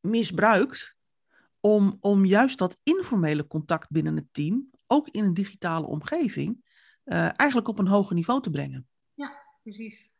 misbruikt. 0.00 0.93
Om, 1.66 1.96
om 2.00 2.24
juist 2.24 2.58
dat 2.58 2.78
informele 2.82 3.46
contact 3.46 3.90
binnen 3.90 4.16
het 4.16 4.28
team, 4.32 4.70
ook 4.86 5.08
in 5.08 5.24
een 5.24 5.34
digitale 5.34 5.86
omgeving, 5.86 6.64
eh, 7.04 7.38
eigenlijk 7.38 7.68
op 7.68 7.78
een 7.78 7.86
hoger 7.88 8.14
niveau 8.14 8.42
te 8.42 8.50
brengen. 8.50 8.88
Precies. 9.62 10.10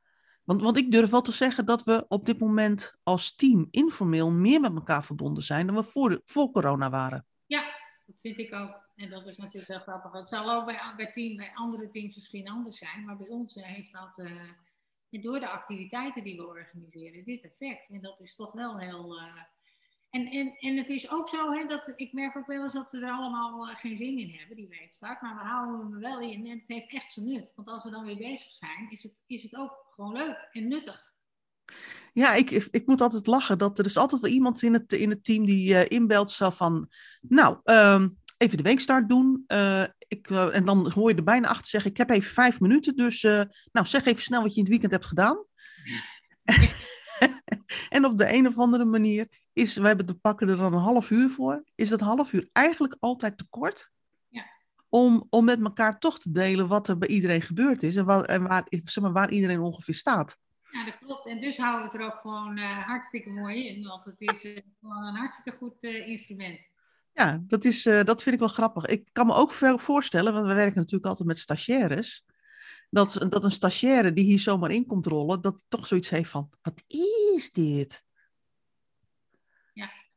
Want, 0.44 0.62
want 0.62 0.76
ik 0.76 0.90
durf 0.90 1.10
wel 1.10 1.20
te 1.20 1.32
zeggen 1.32 1.66
dat 1.66 1.84
we 1.84 2.04
op 2.08 2.26
dit 2.26 2.38
moment 2.38 2.96
als 3.02 3.34
team 3.34 3.68
informeel 3.70 4.30
meer 4.30 4.60
met 4.60 4.74
elkaar 4.74 5.04
verbonden 5.04 5.42
zijn 5.42 5.66
dan 5.66 5.74
we 5.74 5.82
voor, 5.82 6.08
de- 6.08 6.20
voor 6.24 6.50
corona 6.50 6.90
waren. 6.90 7.26
Ja, 7.46 7.62
dat 8.06 8.20
vind 8.20 8.38
ik 8.38 8.54
ook. 8.54 8.88
En 8.96 9.10
dat 9.10 9.26
is 9.26 9.36
natuurlijk 9.36 9.72
heel 9.72 9.80
grappig. 9.80 10.12
Het 10.12 10.28
zal 10.28 10.50
ook 10.52 10.64
bij, 10.64 10.92
bij, 10.96 11.12
team, 11.12 11.36
bij 11.36 11.50
andere 11.54 11.90
teams 11.90 12.14
misschien 12.14 12.48
anders 12.48 12.78
zijn, 12.78 13.04
maar 13.04 13.16
bij 13.16 13.28
ons 13.28 13.56
eh, 13.56 13.64
heeft 13.64 13.92
dat 13.92 14.18
eh, 14.18 15.22
door 15.22 15.40
de 15.40 15.48
activiteiten 15.48 16.24
die 16.24 16.36
we 16.36 16.46
organiseren 16.46 17.24
dit 17.24 17.44
effect. 17.44 17.90
En 17.90 18.00
dat 18.00 18.20
is 18.20 18.36
toch 18.36 18.52
wel 18.52 18.78
heel. 18.78 19.18
En, 20.14 20.30
en, 20.30 20.56
en 20.60 20.76
het 20.76 20.88
is 20.88 21.10
ook 21.10 21.28
zo, 21.28 21.52
hè, 21.52 21.66
dat 21.66 21.92
ik 21.96 22.12
merk 22.12 22.36
ook 22.36 22.46
wel 22.46 22.62
eens 22.62 22.72
dat 22.72 22.90
we 22.90 22.98
er 22.98 23.10
allemaal 23.10 23.68
eh, 23.68 23.76
geen 23.76 23.96
zin 23.96 24.18
in 24.18 24.34
hebben, 24.38 24.56
die 24.56 24.68
weekstart. 24.68 25.22
Maar 25.22 25.34
we 25.34 25.44
houden 25.44 25.80
hem 25.80 26.00
wel 26.00 26.20
in 26.20 26.46
en 26.46 26.58
het 26.58 26.62
heeft 26.66 26.92
echt 26.92 27.12
zijn 27.12 27.26
nut. 27.26 27.52
Want 27.54 27.68
als 27.68 27.84
we 27.84 27.90
dan 27.90 28.04
weer 28.04 28.16
bezig 28.16 28.52
zijn, 28.52 28.90
is 28.90 29.02
het, 29.02 29.12
is 29.26 29.42
het 29.42 29.56
ook 29.56 29.86
gewoon 29.90 30.12
leuk 30.12 30.48
en 30.52 30.68
nuttig. 30.68 31.12
Ja, 32.12 32.34
ik, 32.34 32.50
ik 32.50 32.86
moet 32.86 33.00
altijd 33.00 33.26
lachen. 33.26 33.58
Dat 33.58 33.78
er 33.78 33.84
is 33.84 33.96
altijd 33.96 34.20
wel 34.20 34.30
iemand 34.30 34.62
in 34.62 34.72
het, 34.72 34.92
in 34.92 35.10
het 35.10 35.24
team 35.24 35.44
die 35.44 35.74
eh, 35.74 35.98
inbelt 35.98 36.30
zo 36.30 36.50
van... 36.50 36.88
Nou, 37.20 37.58
ehm, 37.64 38.08
even 38.36 38.56
de 38.56 38.62
weekstart 38.62 39.08
doen. 39.08 39.44
Eh, 39.46 39.84
ik, 40.08 40.30
en 40.30 40.64
dan 40.64 40.90
hoor 40.90 41.10
je 41.10 41.16
er 41.16 41.24
bijna 41.24 41.48
achter 41.48 41.68
zeggen... 41.68 41.90
Ik 41.90 41.96
heb 41.96 42.10
even 42.10 42.30
vijf 42.30 42.60
minuten, 42.60 42.96
dus 42.96 43.22
nou, 43.72 43.86
zeg 43.86 44.04
even 44.04 44.22
snel 44.22 44.42
wat 44.42 44.54
je 44.54 44.56
in 44.56 44.62
het 44.62 44.70
weekend 44.70 44.92
hebt 44.92 45.06
gedaan. 45.06 45.44
en 47.88 48.04
op 48.04 48.18
de 48.18 48.32
een 48.32 48.46
of 48.46 48.58
andere 48.58 48.84
manier 48.84 49.28
is... 49.54 49.76
We 49.76 49.86
hebben 49.86 50.20
pakken 50.20 50.48
er 50.48 50.56
dan 50.56 50.72
een 50.72 50.78
half 50.80 51.10
uur 51.10 51.30
voor. 51.30 51.64
Is 51.74 51.88
dat 51.88 52.00
half 52.00 52.32
uur 52.32 52.48
eigenlijk 52.52 52.96
altijd 53.00 53.38
te 53.38 53.46
kort? 53.50 53.90
Ja. 54.28 54.44
Om, 54.88 55.26
om 55.30 55.44
met 55.44 55.60
elkaar 55.60 55.98
toch 55.98 56.18
te 56.18 56.30
delen 56.30 56.68
wat 56.68 56.88
er 56.88 56.98
bij 56.98 57.08
iedereen 57.08 57.42
gebeurd 57.42 57.82
is. 57.82 57.96
En, 57.96 58.04
waar, 58.04 58.24
en 58.24 58.42
waar, 58.42 58.66
zeg 58.68 59.04
maar, 59.04 59.12
waar 59.12 59.30
iedereen 59.30 59.60
ongeveer 59.60 59.94
staat. 59.94 60.38
Ja, 60.74 60.84
dat 60.84 60.98
klopt. 60.98 61.26
En 61.26 61.40
dus 61.40 61.56
houden 61.56 61.80
we 61.80 61.92
het 61.92 62.00
er 62.00 62.06
ook 62.06 62.20
gewoon 62.20 62.56
eh, 62.56 62.86
hartstikke 62.86 63.30
mooi 63.30 63.66
in. 63.66 63.86
Want 63.86 64.04
het 64.04 64.14
is 64.20 64.44
eh, 64.44 64.62
gewoon 64.80 65.04
een 65.04 65.16
hartstikke 65.16 65.58
goed 65.58 65.76
eh, 65.80 66.08
instrument. 66.08 66.58
Ja, 67.12 67.42
dat, 67.46 67.64
is, 67.64 67.82
dat 67.82 68.22
vind 68.22 68.34
ik 68.34 68.40
wel 68.40 68.48
grappig. 68.48 68.86
Ik 68.86 69.08
kan 69.12 69.26
me 69.26 69.34
ook 69.34 69.52
voorstellen, 69.80 70.32
want 70.32 70.46
we 70.46 70.54
werken 70.54 70.76
natuurlijk 70.76 71.06
altijd 71.06 71.28
met 71.28 71.38
stagiaires, 71.38 72.24
dat, 72.90 73.26
dat 73.28 73.44
een 73.44 73.50
stagiaire 73.50 74.12
die 74.12 74.24
hier 74.24 74.38
zomaar 74.38 74.70
in 74.70 74.86
komt 74.86 75.06
rollen, 75.06 75.40
dat 75.40 75.64
toch 75.68 75.86
zoiets 75.86 76.10
heeft 76.10 76.30
van, 76.30 76.50
wat 76.62 76.82
is 76.86 77.50
dit? 77.52 78.03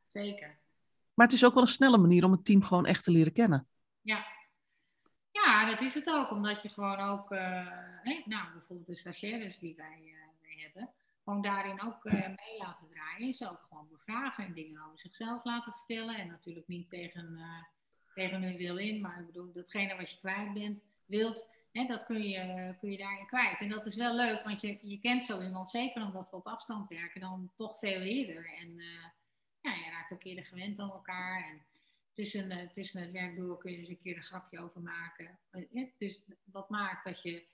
Zeker. 0.08 0.58
Maar 1.14 1.26
het 1.26 1.34
is 1.34 1.44
ook 1.44 1.54
wel 1.54 1.62
een 1.62 1.68
snelle 1.68 1.98
manier 1.98 2.24
om 2.24 2.32
het 2.32 2.44
team 2.44 2.62
gewoon 2.62 2.86
echt 2.86 3.04
te 3.04 3.10
leren 3.10 3.32
kennen. 3.32 3.66
Ja. 4.00 4.26
Ja, 5.30 5.70
dat 5.70 5.80
is 5.80 5.94
het 5.94 6.08
ook. 6.08 6.30
Omdat 6.30 6.62
je 6.62 6.68
gewoon 6.68 6.98
ook, 6.98 7.30
eh, 7.30 7.66
hè, 8.02 8.22
nou, 8.24 8.52
bijvoorbeeld 8.52 8.86
de 8.86 8.96
stagiaires 8.96 9.58
die 9.58 9.74
wij, 9.76 10.14
wij 10.40 10.62
hebben, 10.62 10.90
gewoon 11.24 11.42
daarin 11.42 11.82
ook 11.82 12.04
eh, 12.04 12.26
mee 12.26 12.58
laten 12.58 12.88
draaien. 12.90 13.34
Ze 13.34 13.50
ook 13.50 13.66
gewoon 13.68 13.88
bevragen 13.90 14.44
en 14.44 14.54
dingen 14.54 14.82
over 14.84 14.98
zichzelf 14.98 15.44
laten 15.44 15.72
vertellen. 15.72 16.16
En 16.16 16.28
natuurlijk 16.28 16.68
niet 16.68 16.90
tegen, 16.90 17.38
tegen 18.14 18.42
hun 18.42 18.56
wil 18.56 18.76
in, 18.76 19.00
maar 19.00 19.20
ik 19.20 19.26
bedoel, 19.26 19.52
datgene 19.52 19.96
wat 19.96 20.10
je 20.10 20.18
kwijt 20.18 20.54
bent, 20.54 20.80
wilt. 21.06 21.48
Hè, 21.72 21.86
dat 21.86 22.04
kun 22.04 22.22
je, 22.22 22.74
kun 22.80 22.90
je 22.90 22.98
daarin 22.98 23.26
kwijt. 23.26 23.60
En 23.60 23.68
dat 23.68 23.86
is 23.86 23.96
wel 23.96 24.14
leuk, 24.14 24.44
want 24.44 24.60
je, 24.60 24.78
je 24.82 25.00
kent 25.00 25.24
zo 25.24 25.42
iemand, 25.42 25.70
zeker 25.70 26.02
omdat 26.02 26.30
we 26.30 26.36
op 26.36 26.46
afstand 26.46 26.88
werken, 26.88 27.20
dan 27.20 27.50
toch 27.56 27.78
veel 27.78 28.00
eerder. 28.00 28.54
En 28.60 28.68
uh, 28.68 29.04
ja, 29.68 29.84
je 29.84 29.90
raakt 29.90 30.12
ook 30.12 30.24
eerder 30.24 30.44
gewend 30.44 30.78
aan 30.78 30.90
elkaar. 30.90 31.44
En 31.44 31.60
tussen, 32.14 32.50
uh, 32.50 32.70
tussen 32.72 33.00
het 33.00 33.10
werk 33.10 33.36
door 33.36 33.58
kun 33.58 33.72
je 33.72 33.78
dus 33.78 33.88
een 33.88 33.98
keer 34.02 34.16
een 34.16 34.22
grapje 34.22 34.60
over 34.60 34.80
maken. 34.80 35.38
Dus 35.98 36.22
wat 36.44 36.70
maakt 36.70 37.04
dat 37.04 37.22
je 37.22 37.44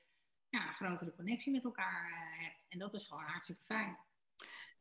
ja, 0.49 0.67
een 0.67 0.73
grotere 0.73 1.15
connectie 1.17 1.53
met 1.53 1.65
elkaar 1.65 2.35
hebt. 2.39 2.65
En 2.69 2.79
dat 2.79 2.95
is 2.95 3.07
gewoon 3.07 3.25
hartstikke 3.25 3.65
fijn. 3.65 3.97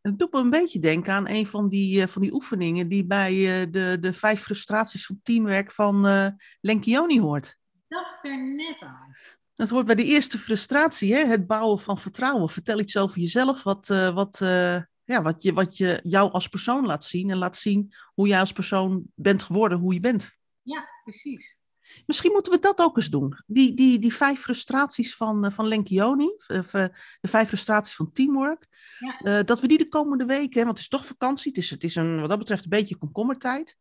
Het 0.02 0.20
doet 0.20 0.34
me 0.34 0.40
een 0.40 0.50
beetje 0.50 0.80
denken 0.80 1.14
aan 1.14 1.30
een 1.30 1.46
van 1.46 1.70
die, 1.70 2.08
van 2.08 2.22
die 2.22 2.34
oefeningen 2.34 2.88
die 2.88 3.06
bij 3.06 3.32
de, 3.70 3.98
de 4.00 4.14
vijf 4.14 4.42
frustraties 4.42 5.06
van 5.06 5.20
teamwerk 5.24 5.72
van 5.72 6.08
uh, 6.08 6.28
Lenkioni 6.62 7.20
hoort. 7.20 7.58
dacht 7.88 8.26
er 8.26 8.44
net 8.44 8.78
aan. 8.80 9.16
Dat 9.54 9.70
hoort 9.70 9.86
bij 9.86 9.96
de 9.96 10.04
eerste 10.04 10.38
frustratie, 10.38 11.14
hè? 11.14 11.26
het 11.26 11.48
bouwen 11.48 11.80
van 11.80 11.98
vertrouwen. 11.98 12.50
Vertel 12.50 12.80
iets 12.80 12.98
over 12.98 13.20
jezelf, 13.20 13.64
wat, 13.64 13.88
wat, 13.88 14.42
ja, 15.06 15.22
wat, 15.22 15.44
je, 15.44 15.54
wat 15.54 15.78
je 15.78 16.00
jou 16.04 16.32
als 16.32 16.48
persoon 16.48 16.86
laat 16.86 17.06
zien. 17.06 17.30
En 17.30 17.38
laat 17.38 17.58
zien 17.58 17.94
hoe 18.14 18.28
jij 18.28 18.40
als 18.40 18.52
persoon 18.52 19.04
bent 19.16 19.44
geworden, 19.44 19.78
hoe 19.78 19.94
je 19.94 20.00
bent. 20.00 20.38
Ja, 20.62 20.86
precies. 21.04 21.62
Misschien 22.06 22.32
moeten 22.32 22.52
we 22.52 22.60
dat 22.60 22.80
ook 22.80 22.98
eens 22.98 23.10
doen. 23.10 23.38
Die, 23.46 23.74
die, 23.74 24.00
die 24.00 24.14
vijf 24.14 24.40
frustraties 24.40 25.16
van, 25.16 25.52
van 25.52 25.68
Lenkioni, 25.68 26.36
de 26.48 26.92
vijf 27.22 27.48
frustraties 27.48 27.96
van 27.96 28.12
teamwork. 28.12 28.68
Ja. 29.00 29.40
Uh, 29.40 29.46
dat 29.46 29.60
we 29.60 29.68
die 29.68 29.78
de 29.78 29.88
komende 29.88 30.26
weken, 30.26 30.58
want 30.58 30.70
het 30.70 30.80
is 30.80 30.88
toch 30.88 31.06
vakantie, 31.06 31.52
het 31.52 31.58
is, 31.58 31.70
het 31.70 31.84
is 31.84 31.96
een, 31.96 32.20
wat 32.20 32.30
dat 32.30 32.40
betreft 32.40 32.64
een 32.64 32.70
beetje 32.70 32.98
komkommertijd. 32.98 33.78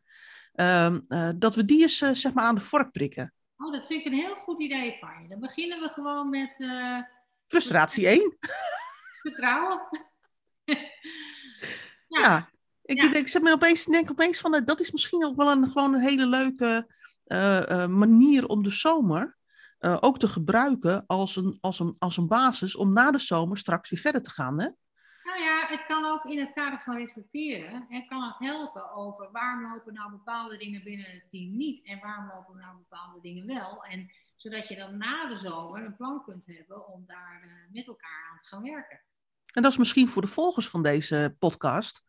Uh, 0.54 0.96
uh, 1.08 1.30
dat 1.36 1.54
we 1.54 1.64
die 1.64 1.82
eens 1.82 1.96
zeg 1.98 2.32
maar 2.32 2.44
aan 2.44 2.54
de 2.54 2.60
vork 2.60 2.92
prikken. 2.92 3.34
Oh, 3.56 3.72
dat 3.72 3.86
vind 3.86 4.00
ik 4.00 4.12
een 4.12 4.18
heel 4.18 4.34
goed 4.34 4.62
idee 4.62 4.96
van 5.00 5.22
je. 5.22 5.28
Dan 5.28 5.40
beginnen 5.40 5.80
we 5.80 5.88
gewoon 5.88 6.30
met... 6.30 6.66
Frustratie 7.46 8.06
1. 8.06 8.36
Vertrouwen. 9.22 10.10
ja. 12.08 12.20
ja. 12.20 12.50
Ik, 12.82 13.02
ja. 13.02 13.14
ik 13.14 13.42
me 13.42 13.52
opeens, 13.52 13.84
denk 13.84 14.10
opeens 14.10 14.38
van, 14.38 14.64
dat 14.64 14.80
is 14.80 14.90
misschien 14.90 15.24
ook 15.24 15.36
wel 15.36 15.50
een, 15.50 15.68
gewoon 15.68 15.94
een 15.94 16.00
hele 16.00 16.26
leuke 16.26 16.86
manier 17.88 18.46
om 18.46 18.62
de 18.62 18.70
zomer 18.70 19.36
uh, 19.82 19.96
ook 20.00 20.18
te 20.18 20.28
gebruiken 20.28 21.06
als 21.06 21.36
een, 21.36 21.58
als, 21.60 21.78
een, 21.78 21.96
als 21.98 22.16
een 22.16 22.26
basis 22.26 22.76
om 22.76 22.92
na 22.92 23.10
de 23.10 23.18
zomer 23.18 23.58
straks 23.58 23.90
weer 23.90 24.00
verder 24.00 24.22
te 24.22 24.30
gaan. 24.30 24.60
Hè? 24.60 24.68
Nou 25.22 25.40
ja, 25.40 25.66
het 25.66 25.86
kan 25.86 26.04
ook 26.04 26.24
in 26.24 26.38
het 26.38 26.52
kader 26.52 26.80
van 26.80 26.96
reflecteren. 26.96 27.86
Het 27.88 28.06
kan 28.06 28.22
het 28.22 28.38
helpen 28.38 28.92
over 28.92 29.30
waarom 29.32 29.72
lopen 29.72 29.94
nou 29.94 30.10
bepaalde 30.10 30.56
dingen 30.56 30.84
binnen 30.84 31.06
het 31.06 31.24
team 31.30 31.56
niet 31.56 31.86
en 31.86 32.00
waarom 32.00 32.26
lopen 32.26 32.56
nou 32.56 32.76
bepaalde 32.76 33.20
dingen 33.20 33.46
wel. 33.46 33.84
En 33.84 34.10
zodat 34.36 34.68
je 34.68 34.76
dan 34.76 34.96
na 34.96 35.28
de 35.28 35.38
zomer 35.38 35.84
een 35.84 35.96
plan 35.96 36.24
kunt 36.24 36.46
hebben 36.46 36.88
om 36.88 37.04
daar 37.06 37.42
uh, 37.44 37.52
met 37.72 37.86
elkaar 37.86 38.28
aan 38.30 38.38
te 38.42 38.48
gaan 38.48 38.62
werken. 38.62 39.00
En 39.52 39.62
dat 39.62 39.72
is 39.72 39.78
misschien 39.78 40.08
voor 40.08 40.22
de 40.22 40.28
volgers 40.28 40.68
van 40.68 40.82
deze 40.82 41.36
podcast 41.38 42.02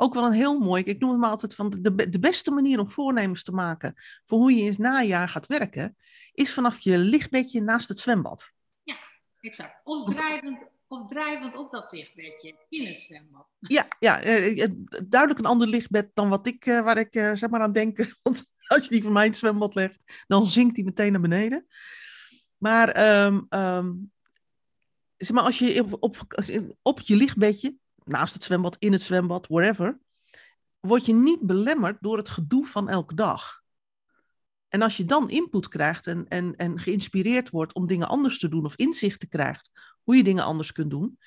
ook 0.00 0.14
wel 0.14 0.24
een 0.24 0.32
heel 0.32 0.58
mooi. 0.58 0.82
Ik 0.82 0.98
noem 0.98 1.10
het 1.10 1.20
maar 1.20 1.30
altijd 1.30 1.54
van 1.54 1.70
de, 1.80 2.10
de 2.10 2.18
beste 2.18 2.50
manier 2.50 2.78
om 2.78 2.88
voornemens 2.88 3.42
te 3.42 3.52
maken 3.52 3.94
voor 4.24 4.38
hoe 4.38 4.54
je 4.54 4.62
in 4.62 4.68
het 4.70 4.78
najaar 4.78 5.28
gaat 5.28 5.46
werken, 5.46 5.96
is 6.32 6.52
vanaf 6.52 6.78
je 6.78 6.98
lichtbedje 6.98 7.62
naast 7.62 7.88
het 7.88 8.00
zwembad. 8.00 8.52
Ja, 8.82 8.96
exact. 9.40 9.80
Of 9.84 10.14
drijvend, 10.14 10.58
of 10.86 11.08
drijvend 11.08 11.56
op 11.56 11.70
dat 11.70 11.92
lichtbedje 11.92 12.54
in 12.68 12.86
het 12.86 13.00
zwembad. 13.00 13.46
Ja, 13.58 13.86
ja 13.98 14.20
eh, 14.20 14.62
eh, 14.62 14.70
duidelijk 15.08 15.40
een 15.40 15.50
ander 15.50 15.68
lichtbed 15.68 16.10
dan 16.14 16.28
wat 16.28 16.46
ik, 16.46 16.66
eh, 16.66 16.80
waar 16.80 16.98
ik 16.98 17.12
zeg 17.12 17.48
maar 17.48 17.60
aan 17.60 17.72
denk. 17.72 18.14
Want 18.22 18.44
als 18.66 18.84
je 18.84 18.90
die 18.90 19.02
van 19.02 19.12
mij 19.12 19.24
in 19.24 19.30
het 19.30 19.38
zwembad 19.38 19.74
legt, 19.74 20.24
dan 20.26 20.46
zinkt 20.46 20.74
die 20.74 20.84
meteen 20.84 21.12
naar 21.12 21.20
beneden. 21.20 21.66
Maar, 22.56 23.16
um, 23.24 23.46
um, 23.50 24.12
zeg 25.20 25.36
maar 25.36 25.44
als 25.44 25.58
je 25.58 25.82
op, 25.82 25.96
op, 26.00 26.44
op 26.82 27.00
je 27.00 27.16
lichtbedje, 27.16 27.76
naast 28.04 28.34
het 28.34 28.44
zwembad, 28.44 28.76
in 28.78 28.92
het 28.92 29.02
zwembad, 29.02 29.46
wherever, 29.46 29.98
word 30.80 31.06
je 31.06 31.14
niet 31.14 31.40
belemmerd 31.40 31.96
door 32.00 32.16
het 32.16 32.28
gedoe 32.28 32.66
van 32.66 32.88
elke 32.88 33.14
dag. 33.14 33.62
En 34.68 34.82
als 34.82 34.96
je 34.96 35.04
dan 35.04 35.30
input 35.30 35.68
krijgt 35.68 36.06
en, 36.06 36.28
en, 36.28 36.56
en 36.56 36.78
geïnspireerd 36.78 37.50
wordt 37.50 37.74
om 37.74 37.86
dingen 37.86 38.08
anders 38.08 38.38
te 38.38 38.48
doen 38.48 38.64
of 38.64 38.76
inzichten 38.76 39.28
krijgt 39.28 39.70
hoe 40.02 40.16
je 40.16 40.22
dingen 40.22 40.44
anders 40.44 40.72
kunt 40.72 40.90
doen, 40.90 41.18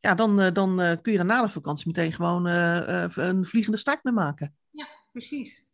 ja, 0.00 0.14
dan, 0.14 0.40
uh, 0.40 0.50
dan 0.52 0.80
uh, 0.80 0.92
kun 1.02 1.12
je 1.12 1.18
dan 1.18 1.26
na 1.26 1.42
de 1.42 1.48
vakantie 1.48 1.86
meteen 1.86 2.12
gewoon 2.12 2.46
uh, 2.46 3.04
een 3.14 3.46
vliegende 3.46 3.78
start 3.78 4.04
mee 4.04 4.14
maken. 4.14 4.56
Ja, 4.70 4.86
precies. 5.12 5.64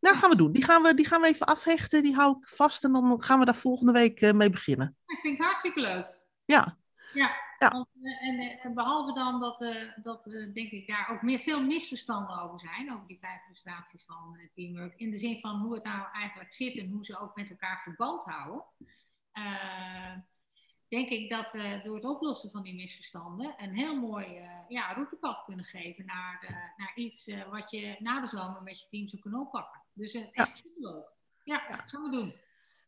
Nou, 0.00 0.16
gaan 0.16 0.30
we 0.30 0.36
doen. 0.36 0.52
Die 0.52 0.64
gaan 0.64 0.82
we, 0.82 0.94
die 0.94 1.06
gaan 1.06 1.20
we 1.20 1.26
even 1.26 1.46
afhechten, 1.46 2.02
die 2.02 2.14
hou 2.14 2.36
ik 2.40 2.48
vast 2.48 2.84
en 2.84 2.92
dan 2.92 3.22
gaan 3.22 3.38
we 3.38 3.44
daar 3.44 3.56
volgende 3.56 3.92
week 3.92 4.32
mee 4.32 4.50
beginnen. 4.50 4.96
Dat 5.06 5.18
vind 5.20 5.34
ik 5.38 5.44
hartstikke 5.44 5.80
leuk. 5.80 6.06
Ja. 6.44 6.78
Ja, 7.14 7.30
ja. 7.58 7.70
Want, 7.70 7.88
en, 8.20 8.40
en, 8.60 8.74
behalve 8.74 9.12
dan 9.12 9.40
dat, 9.40 9.58
dat 10.02 10.24
denk 10.54 10.70
ik 10.70 10.88
daar 10.88 11.08
ook 11.10 11.22
meer, 11.22 11.38
veel 11.38 11.62
misverstanden 11.62 12.40
over 12.40 12.60
zijn, 12.60 12.92
over 12.92 13.06
die 13.06 13.18
vijf 13.18 13.42
frustraties 13.44 14.04
van 14.04 14.38
teamwork, 14.54 14.94
in 14.96 15.10
de 15.10 15.18
zin 15.18 15.40
van 15.40 15.60
hoe 15.60 15.74
het 15.74 15.84
nou 15.84 16.06
eigenlijk 16.12 16.54
zit 16.54 16.76
en 16.76 16.90
hoe 16.90 17.04
ze 17.04 17.18
ook 17.18 17.36
met 17.36 17.50
elkaar 17.50 17.80
verband 17.82 18.24
houden 18.24 18.64
denk 20.92 21.08
ik 21.08 21.30
dat 21.30 21.52
we 21.52 21.80
door 21.82 21.94
het 21.94 22.04
oplossen 22.04 22.50
van 22.50 22.62
die 22.62 22.74
misverstanden 22.74 23.54
een 23.58 23.74
heel 23.76 24.00
mooi 24.00 24.38
uh, 24.38 24.50
ja, 24.68 24.92
routepad 24.92 25.44
kunnen 25.44 25.64
geven 25.64 26.06
naar, 26.06 26.44
uh, 26.50 26.56
naar 26.76 26.92
iets 26.94 27.28
uh, 27.28 27.48
wat 27.48 27.70
je 27.70 27.96
na 27.98 28.20
de 28.20 28.28
zomer 28.28 28.62
met 28.62 28.80
je 28.80 28.86
team 28.90 29.08
zou 29.08 29.22
kunnen 29.22 29.40
oppakken. 29.40 29.82
Dus 29.92 30.14
echt 30.32 30.56
superleuk. 30.56 31.10
Ja, 31.44 31.66
ja, 31.68 31.76
gaan 31.76 32.02
we 32.02 32.10
doen. 32.10 32.34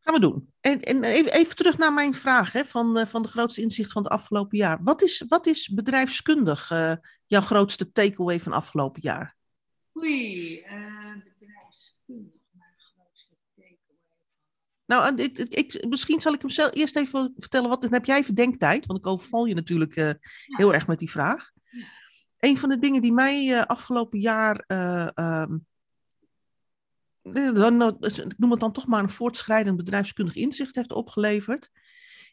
Gaan 0.04 0.14
we 0.14 0.20
doen. 0.20 0.52
En, 0.60 0.80
en 0.80 1.04
even, 1.04 1.32
even, 1.32 1.56
terug 1.56 1.78
naar 1.78 1.92
mijn 1.92 2.14
vraag 2.14 2.52
hè, 2.52 2.64
van, 2.64 3.06
van 3.06 3.22
de 3.22 3.28
grootste 3.28 3.60
inzicht 3.60 3.92
van 3.92 4.02
het 4.02 4.12
afgelopen 4.12 4.58
jaar. 4.58 4.78
Wat 4.82 5.02
is, 5.02 5.24
wat 5.28 5.46
is 5.46 5.68
bedrijfskundig 5.68 6.68
jouw 7.26 7.40
grootste 7.40 7.92
takeaway 7.92 8.40
van 8.40 8.52
afgelopen 8.52 9.00
jaar? 9.02 9.36
Oei, 9.96 10.62
bedrijfskundig. 11.38 12.42
Nou, 14.86 15.14
ik, 15.14 15.38
ik, 15.38 15.86
misschien 15.88 16.20
zal 16.20 16.32
ik 16.32 16.40
hem 16.40 16.50
zelf 16.50 16.74
eerst 16.74 16.96
even 16.96 17.32
vertellen. 17.36 17.68
Wat 17.68 17.86
heb 17.90 18.04
jij 18.04 18.24
verdenktijd? 18.24 18.86
Want 18.86 18.98
ik 18.98 19.06
overval 19.06 19.44
je 19.44 19.54
natuurlijk 19.54 19.96
uh, 19.96 20.06
ja. 20.06 20.16
heel 20.46 20.74
erg 20.74 20.86
met 20.86 20.98
die 20.98 21.10
vraag. 21.10 21.50
Ja. 21.70 21.86
Een 22.38 22.58
van 22.58 22.68
de 22.68 22.78
dingen 22.78 23.02
die 23.02 23.12
mij 23.12 23.46
uh, 23.46 23.62
afgelopen 23.62 24.20
jaar. 24.20 24.64
Uh, 24.66 25.08
um, 25.14 25.66
dan, 27.32 27.96
ik 28.00 28.38
noem 28.38 28.50
het 28.50 28.60
dan 28.60 28.72
toch 28.72 28.86
maar 28.86 29.02
een 29.02 29.10
voortschrijdend 29.10 29.76
bedrijfskundig 29.76 30.36
inzicht 30.36 30.74
heeft 30.74 30.92
opgeleverd. 30.92 31.70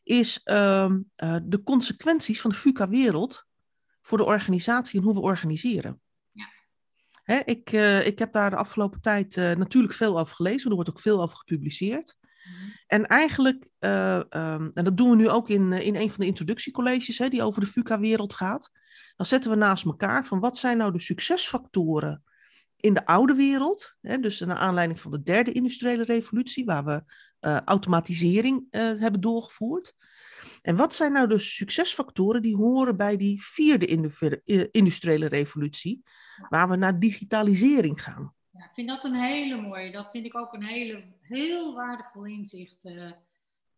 Is 0.03 0.41
um, 0.43 1.11
de 1.43 1.61
consequenties 1.63 2.41
van 2.41 2.49
de 2.49 2.57
VUCA-wereld 2.57 3.47
voor 4.01 4.17
de 4.17 4.23
organisatie 4.23 4.99
en 4.99 5.05
hoe 5.05 5.13
we 5.13 5.19
organiseren. 5.19 6.01
Hè, 7.23 7.39
ik, 7.45 7.71
ik 8.05 8.19
heb 8.19 8.33
daar 8.33 8.49
de 8.49 8.55
afgelopen 8.55 9.01
tijd 9.01 9.35
natuurlijk 9.35 9.93
veel 9.93 10.19
over 10.19 10.35
gelezen. 10.35 10.69
Er 10.69 10.75
wordt 10.75 10.89
ook 10.89 10.99
veel 10.99 11.21
over 11.21 11.37
gepubliceerd. 11.37 12.19
En 12.87 13.05
eigenlijk, 13.05 13.69
um, 13.79 14.71
en 14.73 14.83
dat 14.83 14.97
doen 14.97 15.09
we 15.09 15.15
nu 15.15 15.29
ook 15.29 15.49
in, 15.49 15.73
in 15.73 15.95
een 15.95 16.09
van 16.09 16.19
de 16.19 16.25
introductiecolleges, 16.25 17.17
hè, 17.17 17.29
die 17.29 17.43
over 17.43 17.61
de 17.61 17.67
VUCA-wereld 17.67 18.33
gaat. 18.33 18.71
Dan 19.15 19.25
zetten 19.25 19.51
we 19.51 19.57
naast 19.57 19.85
elkaar 19.85 20.25
van 20.25 20.39
wat 20.39 20.57
zijn 20.57 20.77
nou 20.77 20.91
de 20.91 20.99
succesfactoren 20.99 22.23
in 22.81 22.93
de 22.93 23.05
oude 23.05 23.33
wereld. 23.33 23.95
Hè, 24.01 24.19
dus 24.19 24.39
naar 24.39 24.57
aanleiding 24.57 25.01
van 25.01 25.11
de 25.11 25.23
derde 25.23 25.51
industriële 25.51 26.03
revolutie, 26.03 26.65
waar 26.65 26.85
we 26.85 27.03
uh, 27.41 27.61
automatisering 27.65 28.67
uh, 28.71 28.81
hebben 28.81 29.21
doorgevoerd. 29.21 29.95
En 30.61 30.75
wat 30.75 30.95
zijn 30.95 31.11
nou 31.11 31.27
de 31.27 31.39
succesfactoren 31.39 32.41
die 32.41 32.55
horen 32.55 32.97
bij 32.97 33.17
die 33.17 33.43
vierde 33.43 33.85
industriële 34.71 35.27
revolutie, 35.27 36.03
waar 36.49 36.69
we 36.69 36.75
naar 36.75 36.99
digitalisering 36.99 38.03
gaan? 38.03 38.33
Ja, 38.49 38.63
ik 38.65 38.73
vind 38.73 38.87
dat 38.87 39.03
een 39.03 39.15
hele 39.15 39.61
mooie. 39.61 39.91
Dat 39.91 40.09
vind 40.11 40.25
ik 40.25 40.35
ook 40.35 40.53
een 40.53 40.63
hele, 40.63 41.03
heel 41.21 41.73
waardevol 41.73 42.25
inzicht 42.25 42.85
uh, 42.85 43.11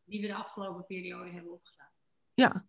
die 0.03 0.21
we 0.21 0.27
de 0.27 0.35
afgelopen 0.35 0.85
periode 0.85 1.29
hebben 1.29 1.51
opgedaan. 1.51 1.91
Ja. 2.33 2.65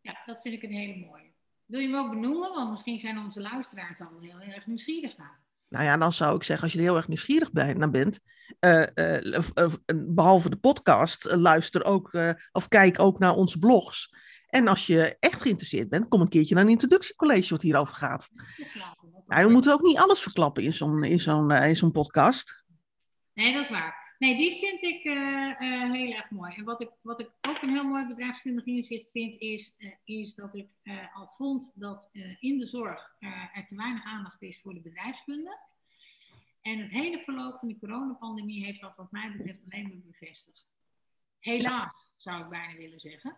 Ja, 0.00 0.22
dat 0.26 0.40
vind 0.42 0.54
ik 0.54 0.62
een 0.62 0.76
hele 0.76 1.06
mooie. 1.06 1.32
Wil 1.68 1.80
je 1.80 1.86
hem 1.86 1.96
ook 1.96 2.10
benoemen? 2.10 2.54
Want 2.54 2.70
misschien 2.70 3.00
zijn 3.00 3.18
onze 3.18 3.40
luisteraars 3.40 3.98
dan 3.98 4.08
heel 4.20 4.40
erg 4.40 4.66
nieuwsgierig 4.66 5.16
naar. 5.16 5.40
Nou 5.68 5.84
ja, 5.84 5.96
dan 5.96 6.12
zou 6.12 6.36
ik 6.36 6.42
zeggen, 6.42 6.64
als 6.64 6.72
je 6.72 6.78
er 6.78 6.84
heel 6.84 6.96
erg 6.96 7.08
nieuwsgierig 7.08 7.52
bij, 7.52 7.72
naar 7.72 7.90
bent, 7.90 8.20
uh, 8.60 8.86
uh, 8.94 9.72
behalve 9.94 10.50
de 10.50 10.56
podcast, 10.56 11.32
luister 11.32 11.84
ook 11.84 12.18
of 12.52 12.68
kijk 12.68 13.00
ook 13.00 13.18
naar 13.18 13.34
onze 13.34 13.58
blogs. 13.58 14.14
En 14.46 14.68
als 14.68 14.86
je 14.86 15.16
echt 15.20 15.42
geïnteresseerd 15.42 15.88
bent, 15.88 16.08
kom 16.08 16.20
een 16.20 16.28
keertje 16.28 16.54
naar 16.54 16.64
een 16.64 16.70
introductiecollege 16.70 17.50
wat 17.50 17.62
hierover 17.62 17.94
gaat. 17.94 18.28
Ja, 18.56 18.96
nou, 19.26 19.46
we 19.46 19.52
moeten 19.52 19.72
ook 19.72 19.82
niet 19.82 19.98
alles 19.98 20.20
verklappen 20.20 20.62
in 20.62 20.72
zo'n 20.72 21.04
in 21.04 21.20
zo'n 21.20 21.50
in 21.50 21.76
zo'n 21.76 21.92
podcast. 21.92 22.64
Nee, 23.32 23.52
dat 23.52 23.62
is 23.62 23.70
waar. 23.70 24.07
Nee, 24.18 24.36
die 24.36 24.58
vind 24.58 24.82
ik 24.82 25.04
uh, 25.04 25.14
uh, 25.60 25.92
heel 25.92 26.12
erg 26.12 26.30
mooi. 26.30 26.54
En 26.54 26.64
wat 26.64 26.80
ik, 26.80 26.90
wat 27.00 27.20
ik 27.20 27.30
ook 27.40 27.62
een 27.62 27.68
heel 27.68 27.84
mooi 27.84 28.06
bedrijfskundig 28.06 28.64
inzicht 28.64 29.10
vind, 29.10 29.40
is, 29.40 29.74
is 30.04 30.34
dat 30.34 30.54
ik 30.54 30.68
al 31.14 31.28
vond 31.36 31.72
dat 31.74 32.08
in 32.40 32.58
de 32.58 32.66
zorg 32.66 33.16
er 33.52 33.66
te 33.68 33.76
weinig 33.76 34.04
aandacht 34.04 34.42
is 34.42 34.60
voor 34.60 34.74
de 34.74 34.80
bedrijfskunde. 34.80 35.58
En 36.62 36.78
het 36.78 36.90
hele 36.90 37.18
verloop 37.18 37.58
van 37.58 37.68
die 37.68 37.78
coronapandemie 37.78 38.64
heeft 38.64 38.80
dat 38.80 38.96
wat 38.96 39.10
mij 39.10 39.32
betreft 39.36 39.60
alleen 39.68 39.88
maar 39.88 40.06
bevestigd. 40.06 40.66
Helaas, 41.38 42.14
zou 42.16 42.42
ik 42.42 42.48
bijna 42.48 42.76
willen 42.76 43.00
zeggen. 43.00 43.36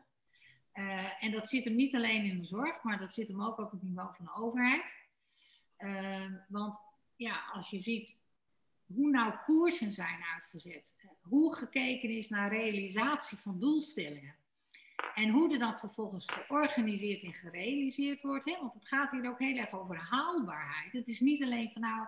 En 1.21 1.33
dat 1.33 1.49
zit 1.49 1.65
hem 1.65 1.75
niet 1.75 1.95
alleen 1.95 2.25
in 2.25 2.41
de 2.41 2.47
zorg, 2.47 2.83
maar 2.83 2.99
dat 2.99 3.15
zit 3.15 3.29
hem 3.29 3.43
ook 3.43 3.59
op 3.59 3.71
het 3.71 3.83
niveau 3.83 4.15
van 4.15 4.25
de 4.25 4.35
overheid. 4.35 4.95
Want 6.49 6.79
ja, 7.17 7.45
als 7.53 7.71
je 7.71 7.81
ziet 7.81 8.19
hoe 8.95 9.11
nou 9.11 9.35
koersen 9.45 9.93
zijn 9.93 10.23
uitgezet, 10.35 10.95
hoe 11.21 11.55
gekeken 11.55 12.09
is 12.09 12.29
naar 12.29 12.53
realisatie 12.53 13.39
van 13.39 13.61
doelstellingen. 13.61 14.35
En 15.15 15.29
hoe 15.29 15.53
er 15.53 15.59
dan 15.59 15.79
vervolgens 15.79 16.27
georganiseerd 16.27 17.23
en 17.23 17.35
gerealiseerd 17.35 18.23
wordt. 18.23 18.45
Hè? 18.45 18.57
Want 18.61 18.75
het 18.75 18.89
gaat 18.89 19.11
hier 19.11 19.29
ook 19.29 19.39
heel 19.39 19.57
erg 19.57 19.73
over 19.73 19.97
haalbaarheid. 19.97 20.93
Het 20.93 21.07
is 21.07 21.21
niet 21.21 21.43
alleen 21.43 21.71
van 21.73 21.83
nou, 21.83 22.07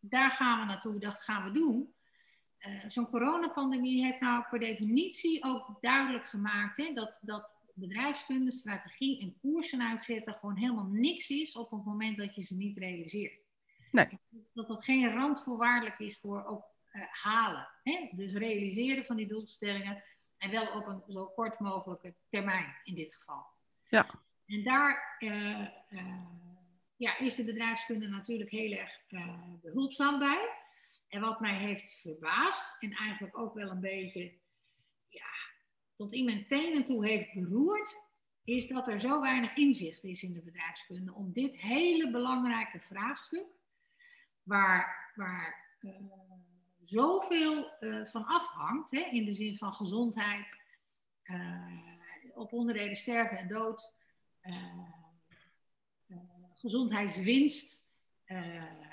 daar 0.00 0.30
gaan 0.30 0.60
we 0.60 0.66
naartoe, 0.66 0.98
dat 0.98 1.14
gaan 1.14 1.44
we 1.44 1.58
doen. 1.58 1.94
Uh, 2.60 2.84
Zo'n 2.88 3.10
coronapandemie 3.10 4.04
heeft 4.04 4.20
nou 4.20 4.44
per 4.50 4.58
definitie 4.58 5.44
ook 5.44 5.76
duidelijk 5.80 6.26
gemaakt 6.26 6.76
hè, 6.76 6.92
dat, 6.92 7.16
dat 7.20 7.50
bedrijfskunde, 7.74 8.52
strategie 8.52 9.20
en 9.20 9.38
koersen 9.40 9.82
uitzetten 9.82 10.34
gewoon 10.34 10.56
helemaal 10.56 10.88
niks 10.90 11.28
is 11.28 11.56
op 11.56 11.70
het 11.70 11.84
moment 11.84 12.16
dat 12.16 12.34
je 12.34 12.42
ze 12.42 12.56
niet 12.56 12.78
realiseert. 12.78 13.38
Nee. 13.90 14.18
Dat 14.52 14.68
dat 14.68 14.84
geen 14.84 15.12
randvoorwaardelijk 15.12 15.98
is 15.98 16.18
voor 16.18 16.44
ook 16.44 16.64
uh, 16.92 17.02
halen. 17.10 17.68
Hè? 17.82 18.08
Dus 18.12 18.32
realiseren 18.32 19.04
van 19.04 19.16
die 19.16 19.28
doelstellingen 19.28 20.04
en 20.36 20.50
wel 20.50 20.66
op 20.66 20.86
een 20.86 21.02
zo 21.08 21.26
kort 21.26 21.58
mogelijke 21.58 22.14
termijn 22.28 22.74
in 22.84 22.94
dit 22.94 23.14
geval. 23.14 23.44
Ja. 23.88 24.06
En 24.46 24.62
daar 24.62 25.16
uh, 25.18 25.68
uh, 25.90 26.26
ja, 26.96 27.18
is 27.18 27.34
de 27.34 27.44
bedrijfskunde 27.44 28.08
natuurlijk 28.08 28.50
heel 28.50 28.78
erg 28.78 29.00
behulpzaam 29.62 30.18
bij. 30.18 30.48
En 31.08 31.20
wat 31.20 31.40
mij 31.40 31.54
heeft 31.54 32.00
verbaasd 32.00 32.76
en 32.78 32.92
eigenlijk 32.92 33.38
ook 33.38 33.54
wel 33.54 33.70
een 33.70 33.80
beetje 33.80 34.32
ja, 35.08 35.32
tot 35.96 36.12
in 36.12 36.24
mijn 36.24 36.46
tenen 36.46 36.84
toe 36.84 37.06
heeft 37.06 37.32
beroerd, 37.32 37.98
is 38.44 38.68
dat 38.68 38.88
er 38.88 39.00
zo 39.00 39.20
weinig 39.20 39.54
inzicht 39.54 40.04
is 40.04 40.22
in 40.22 40.32
de 40.32 40.42
bedrijfskunde 40.42 41.14
om 41.14 41.32
dit 41.32 41.60
hele 41.60 42.10
belangrijke 42.10 42.80
vraagstuk, 42.80 43.46
waar, 44.42 45.12
waar 45.14 45.74
uh, 45.80 45.92
zoveel 46.84 47.76
uh, 47.80 48.06
van 48.06 48.24
afhangt, 48.24 48.90
hè, 48.90 49.00
in 49.00 49.24
de 49.24 49.34
zin 49.34 49.56
van 49.56 49.74
gezondheid, 49.74 50.56
uh, 51.24 51.66
op 52.34 52.52
onderdelen 52.52 52.96
sterven 52.96 53.38
en 53.38 53.48
dood, 53.48 53.94
gezondheidswinst, 56.54 57.80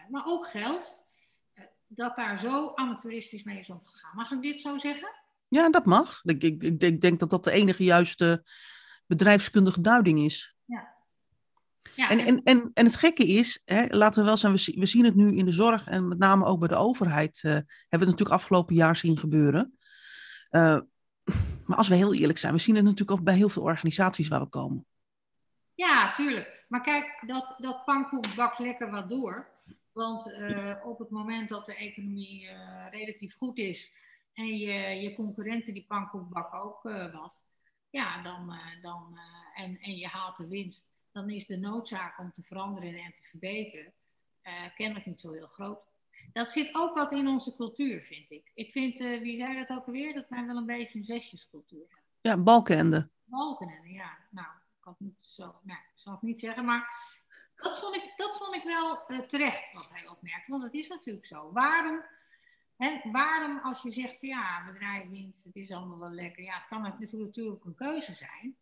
maar 0.10 0.26
ook 0.26 0.48
geld, 0.48 0.98
dat 1.88 2.16
daar 2.16 2.40
zo 2.40 2.72
amateuristisch 2.76 3.44
mee 3.44 3.60
is 3.60 3.70
omgegaan. 3.70 4.16
Mag 4.16 4.32
ik 4.32 4.42
dit 4.42 4.62
zo 4.62 4.78
zeggen? 4.78 5.10
Ja, 5.48 5.70
dat 5.70 5.86
mag. 5.86 6.22
Ik, 6.24 6.44
ik, 6.44 6.64
ik, 6.64 6.84
ik 6.84 7.02
denk 7.02 7.20
dat 7.20 7.30
dat 7.30 7.44
de 7.44 7.52
enige 7.52 7.84
juiste 7.84 8.44
bedrijfskundige 9.06 9.82
duiding 9.82 10.20
is. 10.20 10.56
Ja. 10.66 10.97
Ja 11.98 12.10
en, 12.10 12.20
en, 12.20 12.44
en, 12.44 12.72
en 12.74 12.86
het 12.86 12.96
gekke 12.96 13.28
is, 13.28 13.62
hè, 13.66 13.86
laten 13.90 14.20
we 14.20 14.28
wel 14.28 14.38
zijn, 14.38 14.54
we, 14.54 14.86
zien 14.86 15.06
het 15.06 15.16
nu 15.16 15.36
in 15.36 15.46
de 15.46 15.52
zorg 15.52 15.88
en 15.88 16.08
met 16.08 16.18
name 16.18 16.46
ook 16.46 16.60
bij 16.60 16.68
de 16.68 16.76
overheid, 16.76 17.42
uh, 17.44 17.52
hebben 17.52 17.66
we 17.90 17.98
het 17.98 18.00
natuurlijk 18.00 18.36
afgelopen 18.36 18.76
jaar 18.76 18.96
zien 18.96 19.18
gebeuren. 19.18 19.78
Uh, 20.52 20.80
maar 21.66 21.78
als 21.78 21.88
we 21.88 21.96
heel 21.96 22.14
eerlijk 22.14 22.38
zijn, 22.38 22.54
we 22.54 22.60
zien 22.60 22.76
het 22.76 22.84
natuurlijk 22.84 23.20
ook 23.20 23.24
bij 23.24 23.36
heel 23.36 23.50
veel 23.50 23.62
organisaties 23.62 24.28
waar 24.28 24.40
we 24.40 24.48
komen. 24.48 24.86
Ja, 25.74 26.14
tuurlijk. 26.14 26.66
Maar 26.68 26.82
kijk, 26.82 27.24
dat, 27.28 27.56
dat 27.58 27.86
pannenkoek 27.86 28.36
bakt 28.36 28.60
lekker 28.60 28.92
wat 28.92 29.10
door. 29.10 29.48
Want 29.92 30.28
uh, 30.28 30.76
op 30.84 31.00
het 31.00 31.10
moment 31.10 31.50
dat 31.50 31.66
de 31.66 31.76
economie 31.76 32.50
relatief 32.92 33.38
goed 33.38 33.58
is, 33.58 33.92
en 34.34 34.58
je, 34.58 34.74
je 34.74 35.16
concurrenten 35.16 35.74
die 35.74 35.86
pannenkoek 35.88 36.30
bakken 36.30 36.62
ook 36.62 36.84
wat, 37.14 37.44
ja, 37.90 38.22
dan, 38.22 38.54
dan, 38.82 39.20
en, 39.56 39.80
en 39.82 39.96
je 39.96 40.08
haalt 40.08 40.38
de 40.38 40.48
winst, 40.48 40.86
dan 41.18 41.30
is 41.30 41.46
de 41.46 41.58
noodzaak 41.58 42.20
om 42.20 42.32
te 42.32 42.44
veranderen 42.44 42.96
en 42.96 43.14
te 43.16 43.24
verbeteren 43.24 43.94
kennelijk 44.76 45.06
niet 45.06 45.20
zo 45.20 45.32
heel 45.32 45.48
groot. 45.48 45.80
Dat 46.34 46.52
zit 46.52 46.76
ook 46.76 46.96
wat 46.96 47.12
in 47.12 47.28
onze 47.28 47.56
cultuur, 47.56 48.02
vind 48.02 48.32
ik. 48.32 48.52
Ik 48.54 48.72
vind, 48.72 48.98
wie 48.98 49.38
zei 49.38 49.56
dat 49.56 49.78
ook 49.78 49.86
alweer, 49.86 50.14
dat 50.14 50.30
wij 50.30 50.46
wel 50.46 50.58
een 50.58 50.66
beetje 50.66 51.00
een 51.00 51.06
zesjescultuur 51.06 51.80
hebben. 51.80 52.04
Ja, 52.22 52.38
balkenende. 52.38 53.10
Balkenende, 53.24 53.92
ja. 53.92 54.18
Nou, 54.30 54.48
ik 54.48 54.84
had 54.84 55.00
niet 55.00 55.16
zo, 55.20 55.60
nee, 55.64 55.78
zal 55.96 56.14
ik 56.14 56.22
niet 56.22 56.40
zeggen, 56.40 56.66
maar 56.66 56.90
dat 57.56 57.80
vond 57.80 57.96
ik, 57.96 58.14
dat 58.18 58.38
vond 58.38 58.56
ik 58.56 58.64
wel 58.64 59.06
terecht 59.28 59.74
wat 59.74 59.90
hij 59.90 60.08
opmerkte, 60.08 60.52
want 60.52 60.64
het 60.64 60.74
is 60.74 60.88
natuurlijk 60.88 61.26
zo. 61.26 61.52
Waarom 61.52 62.02
en 62.78 63.12
waarom 63.12 63.60
als 63.60 63.82
je 63.82 63.92
zegt 63.92 64.20
van 64.20 64.30
ja, 64.30 64.66
bedrijfswinst, 64.66 65.44
het 65.44 65.56
is 65.56 65.72
allemaal 65.72 66.00
wel 66.00 66.12
lekker. 66.12 66.44
Ja, 66.44 66.58
het 66.58 66.68
kan 66.68 66.82
natuurlijk 66.82 67.66
een 67.66 67.76
keuze 67.76 68.14
zijn. 68.14 68.58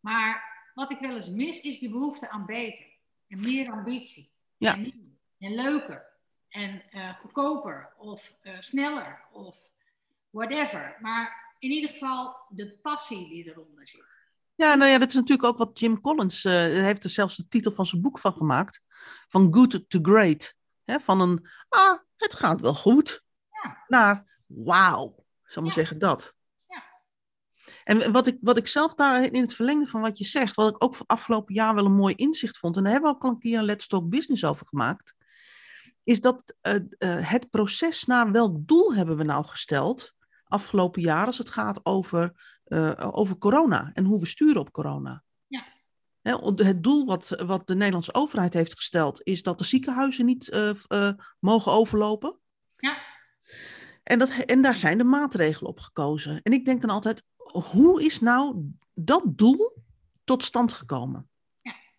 Maar 0.00 0.54
wat 0.76 0.90
ik 0.90 0.98
wel 0.98 1.16
eens 1.16 1.28
mis, 1.28 1.60
is 1.60 1.78
die 1.78 1.90
behoefte 1.90 2.30
aan 2.30 2.46
beter. 2.46 2.86
En 3.28 3.40
meer 3.40 3.70
ambitie. 3.72 4.32
Ja. 4.56 4.74
En, 4.74 5.18
en 5.38 5.54
leuker. 5.54 6.06
En 6.48 6.82
uh, 6.92 7.18
goedkoper. 7.18 7.92
Of 7.98 8.32
uh, 8.42 8.60
sneller. 8.60 9.20
Of 9.32 9.56
whatever. 10.30 10.96
Maar 11.00 11.54
in 11.58 11.70
ieder 11.70 11.90
geval 11.90 12.36
de 12.48 12.78
passie 12.82 13.28
die 13.28 13.50
eronder 13.50 13.88
zit. 13.88 14.04
Ja, 14.54 14.74
nou 14.74 14.90
ja, 14.90 14.98
dat 14.98 15.08
is 15.08 15.14
natuurlijk 15.14 15.48
ook 15.48 15.58
wat 15.58 15.78
Jim 15.78 16.00
Collins 16.00 16.44
uh, 16.44 16.52
heeft 16.62 17.04
er 17.04 17.10
zelfs 17.10 17.36
de 17.36 17.48
titel 17.48 17.72
van 17.72 17.86
zijn 17.86 18.02
boek 18.02 18.18
van 18.18 18.32
gemaakt. 18.32 18.82
Van 19.28 19.54
good 19.54 19.84
to 19.90 19.98
great. 20.02 20.54
He, 20.84 21.00
van 21.00 21.20
een, 21.20 21.48
ah, 21.68 21.98
het 22.16 22.34
gaat 22.34 22.60
wel 22.60 22.74
goed. 22.74 23.24
Ja. 23.50 23.84
Naar, 23.86 24.40
wauw, 24.46 25.24
zal 25.44 25.62
maar 25.62 25.70
Ja. 25.70 25.78
zeggen 25.78 25.98
dat. 25.98 26.35
En 27.84 28.12
wat 28.12 28.26
ik, 28.26 28.38
wat 28.40 28.56
ik 28.56 28.66
zelf 28.66 28.94
daar 28.94 29.32
in 29.32 29.40
het 29.40 29.54
verlengde 29.54 29.86
van 29.86 30.00
wat 30.00 30.18
je 30.18 30.24
zegt, 30.24 30.54
wat 30.54 30.68
ik 30.68 30.84
ook 30.84 30.94
voor 30.94 31.06
afgelopen 31.06 31.54
jaar 31.54 31.74
wel 31.74 31.84
een 31.84 31.94
mooi 31.94 32.14
inzicht 32.14 32.58
vond, 32.58 32.76
en 32.76 32.82
daar 32.82 32.92
hebben 32.92 33.10
we 33.10 33.16
ook 33.16 33.24
al 33.24 33.30
een 33.30 33.38
keer 33.38 33.58
een 33.58 33.64
Let's 33.64 33.86
Talk 33.86 34.08
Business 34.08 34.44
over 34.44 34.66
gemaakt, 34.66 35.16
is 36.06 36.20
dat 36.20 36.56
eh, 36.60 36.74
eh, 36.74 37.30
het 37.30 37.50
proces 37.50 38.04
naar 38.04 38.32
welk 38.32 38.56
doel 38.58 38.94
hebben 38.94 39.16
we 39.16 39.24
nou 39.24 39.44
gesteld 39.44 40.14
afgelopen 40.44 41.02
jaar 41.02 41.26
als 41.26 41.38
het 41.38 41.50
gaat 41.50 41.80
over, 41.82 42.32
eh, 42.64 43.08
over 43.10 43.38
corona 43.38 43.90
en 43.92 44.04
hoe 44.04 44.20
we 44.20 44.26
sturen 44.26 44.60
op 44.60 44.72
corona. 44.72 45.22
Ja. 45.46 45.64
Hè, 46.22 46.32
het 46.54 46.82
doel 46.82 47.06
wat, 47.06 47.28
wat 47.28 47.66
de 47.66 47.74
Nederlandse 47.74 48.14
overheid 48.14 48.54
heeft 48.54 48.74
gesteld 48.74 49.22
is 49.22 49.42
dat 49.42 49.58
de 49.58 49.64
ziekenhuizen 49.64 50.26
niet 50.26 50.56
mogen 51.40 51.72
overlopen. 51.72 52.38
Ja. 52.76 52.96
En, 54.06 54.18
dat, 54.18 54.30
en 54.30 54.62
daar 54.62 54.76
zijn 54.76 54.98
de 54.98 55.04
maatregelen 55.04 55.70
op 55.70 55.80
gekozen. 55.80 56.42
En 56.42 56.52
ik 56.52 56.64
denk 56.64 56.80
dan 56.80 56.90
altijd, 56.90 57.24
hoe 57.52 58.04
is 58.04 58.20
nou 58.20 58.70
dat 58.94 59.22
doel 59.26 59.82
tot 60.24 60.44
stand 60.44 60.72
gekomen? 60.72 61.28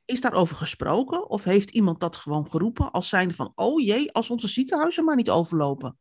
Is 0.06 0.22
daarover 0.22 0.56
gesproken 0.56 1.30
of 1.30 1.44
heeft 1.44 1.72
iemand 1.72 2.00
dat 2.00 2.16
gewoon 2.16 2.50
geroepen 2.50 2.92
als 2.92 3.10
zijnde 3.10 3.34
van, 3.34 3.52
oh 3.56 3.82
jee, 3.82 4.14
als 4.14 4.30
onze 4.30 4.48
ziekenhuizen 4.48 5.06
maar 5.06 5.16
niet 5.16 5.30
overlopen. 5.30 5.98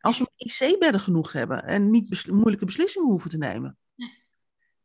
Als 0.00 0.18
we 0.18 0.30
IC-bedden 0.36 1.00
genoeg 1.00 1.32
hebben 1.32 1.64
en 1.64 1.90
niet 1.90 2.08
bes- 2.08 2.26
moeilijke 2.26 2.64
beslissingen 2.64 3.08
hoeven 3.08 3.30
te 3.30 3.38
nemen. 3.38 3.78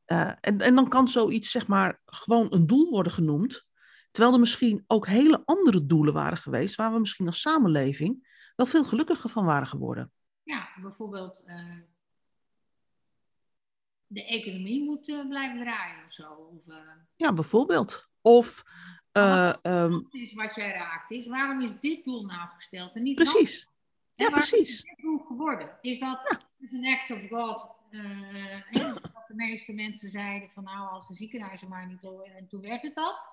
Eh, 0.05 0.31
en, 0.41 0.59
en 0.59 0.75
dan 0.75 0.89
kan 0.89 1.07
zoiets, 1.07 1.51
zeg 1.51 1.67
maar, 1.67 2.01
gewoon 2.05 2.47
een 2.49 2.67
doel 2.67 2.89
worden 2.89 3.11
genoemd. 3.11 3.65
Terwijl 4.11 4.33
er 4.33 4.39
misschien 4.39 4.83
ook 4.87 5.07
hele 5.07 5.41
andere 5.45 5.85
doelen 5.85 6.13
waren 6.13 6.37
geweest, 6.37 6.75
waar 6.75 6.93
we 6.93 6.99
misschien 6.99 7.27
als 7.27 7.41
samenleving 7.41 8.27
wel 8.55 8.65
veel 8.65 8.83
gelukkiger 8.83 9.29
van 9.29 9.45
waren 9.45 9.67
geworden. 9.67 10.11
Ja, 10.45 10.69
bijvoorbeeld 10.81 11.43
eh, 11.45 11.77
de 14.07 14.25
economie 14.25 14.83
moet 14.83 15.09
eh, 15.09 15.27
blijven 15.27 15.59
draaien 15.59 16.05
of 16.05 16.13
zo. 16.13 16.31
Of, 16.31 16.67
eh, 16.73 16.77
Ja, 17.15 17.33
bijvoorbeeld. 17.33 18.09
Of, 18.21 18.63
eh, 19.11 19.53
ehm, 19.61 19.99
is 20.11 20.33
wat 20.33 20.55
jij 20.55 20.71
raakt. 20.71 21.11
Is, 21.11 21.27
waarom 21.27 21.61
is 21.61 21.79
dit 21.79 22.03
doel 22.03 22.25
nou 22.25 22.49
gesteld 22.49 22.95
en 22.95 23.03
niet 23.03 23.15
precies. 23.15 23.63
dat? 23.63 23.73
Ja, 24.13 24.25
En 24.25 24.31
precies. 24.31 24.69
is 24.69 24.81
dit 24.81 24.97
doel 24.97 25.17
geworden? 25.19 25.77
Is 25.81 25.99
dat 25.99 26.37
is 26.59 26.71
een 26.71 26.85
act 26.87 27.11
of 27.11 27.27
God? 27.27 27.73
dat 29.13 29.27
de 29.27 29.33
meeste 29.35 29.73
mensen 29.73 30.09
zeiden 30.09 30.49
van 30.49 30.63
nou, 30.63 30.89
als 30.89 31.07
de 31.07 31.13
ziekenhuizen 31.15 31.67
maar 31.69 31.87
niet 31.87 32.01
door 32.01 32.23
en 32.23 32.47
toen 32.47 32.61
werd 32.61 32.81
het 32.81 32.95
dat. 32.95 33.25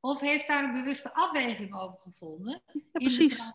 Of 0.00 0.20
heeft 0.20 0.46
daar 0.46 0.64
een 0.64 0.72
bewuste 0.72 1.14
afweging 1.14 1.74
over 1.74 1.98
gevonden? 1.98 2.62
Ja, 2.72 2.80
precies. 2.92 3.52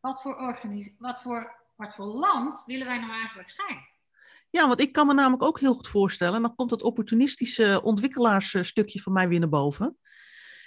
Wat 0.00 0.22
voor, 0.22 0.36
organis- 0.36 0.90
wat, 0.98 1.20
voor, 1.22 1.56
wat 1.78 1.94
voor 1.94 2.04
land 2.06 2.62
willen 2.66 2.86
wij 2.86 2.98
nou 2.98 3.12
eigenlijk 3.12 3.50
zijn? 3.50 3.78
Ja, 4.50 4.66
want 4.68 4.80
ik 4.80 4.92
kan 4.92 5.06
me 5.06 5.14
namelijk 5.14 5.42
ook 5.42 5.60
heel 5.60 5.74
goed 5.74 5.88
voorstellen, 5.88 6.34
en 6.34 6.42
dan 6.42 6.54
komt 6.54 6.70
dat 6.70 6.82
opportunistische 6.82 7.80
ontwikkelaarsstukje 7.82 9.00
van 9.00 9.12
mij 9.12 9.28
weer 9.28 9.38
naar 9.38 9.48
boven. 9.48 9.98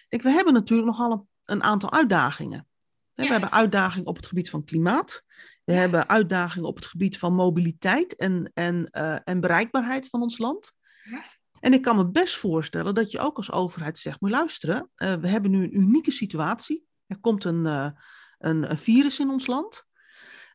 Kijk, 0.07 0.21
we 0.21 0.29
hebben 0.29 0.53
natuurlijk 0.53 0.87
nogal 0.87 1.11
een, 1.11 1.27
een 1.43 1.63
aantal 1.63 1.91
uitdagingen. 1.91 2.67
Ja. 3.13 3.23
We 3.23 3.31
hebben 3.31 3.51
uitdagingen 3.51 4.07
op 4.07 4.15
het 4.15 4.27
gebied 4.27 4.49
van 4.49 4.63
klimaat. 4.63 5.23
We 5.63 5.73
Ja. 5.73 5.79
hebben 5.79 6.09
uitdagingen 6.09 6.67
op 6.67 6.75
het 6.75 6.85
gebied 6.85 7.17
van 7.17 7.33
mobiliteit 7.33 8.15
en, 8.15 8.51
en, 8.53 8.89
eh, 8.89 9.17
en 9.23 9.39
bereikbaarheid 9.39 10.07
van 10.09 10.21
ons 10.21 10.37
land. 10.37 10.71
Ja. 11.03 11.23
En 11.59 11.73
ik 11.73 11.81
kan 11.81 11.95
me 11.95 12.09
best 12.09 12.35
voorstellen 12.37 12.95
dat 12.95 13.11
je 13.11 13.19
ook 13.19 13.37
als 13.37 13.51
overheid 13.51 13.99
zegt, 13.99 14.21
moet 14.21 14.29
je 14.29 14.35
luisteren, 14.35 14.89
eh, 14.95 15.13
we 15.13 15.27
hebben 15.27 15.51
nu 15.51 15.63
een 15.63 15.75
unieke 15.75 16.11
situatie. 16.11 16.85
Er 17.07 17.19
komt 17.19 17.43
een, 17.43 17.65
eh, 17.65 17.89
een, 18.37 18.71
een 18.71 18.77
virus 18.77 19.19
in 19.19 19.29
ons 19.29 19.47
land. 19.47 19.89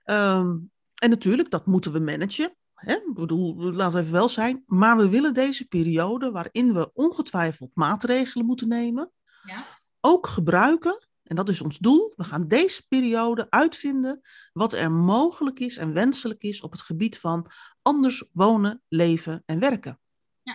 Ehm, 0.06 0.56
en 0.94 1.10
natuurlijk, 1.10 1.50
dat 1.50 1.66
moeten 1.66 1.92
we 1.92 1.98
managen. 2.00 2.56
hè, 2.74 2.94
ik 2.94 3.14
bedoel, 3.14 3.56
laten 3.72 3.94
we 3.96 4.00
even 4.00 4.12
wel 4.12 4.28
zijn, 4.28 4.62
maar 4.66 4.96
we 4.96 5.08
willen 5.08 5.34
deze 5.34 5.66
periode 5.66 6.30
waarin 6.30 6.74
we 6.74 6.90
ongetwijfeld 6.92 7.70
maatregelen 7.74 8.46
moeten 8.46 8.68
nemen, 8.68 9.12
Ja? 9.42 9.66
ook 10.00 10.26
gebruiken. 10.26 11.08
En 11.22 11.36
dat 11.36 11.48
is 11.48 11.60
ons 11.60 11.78
doel. 11.78 12.12
We 12.16 12.24
gaan 12.24 12.48
deze 12.48 12.86
periode 12.88 13.46
uitvinden 13.50 14.20
wat 14.52 14.72
er 14.72 14.90
mogelijk 14.92 15.58
is 15.58 15.76
en 15.76 15.92
wenselijk 15.92 16.42
is 16.42 16.60
op 16.60 16.72
het 16.72 16.80
gebied 16.80 17.18
van 17.18 17.50
anders 17.82 18.28
wonen, 18.32 18.82
leven 18.88 19.42
en 19.46 19.58
werken. 19.60 20.00
Ja. 20.42 20.54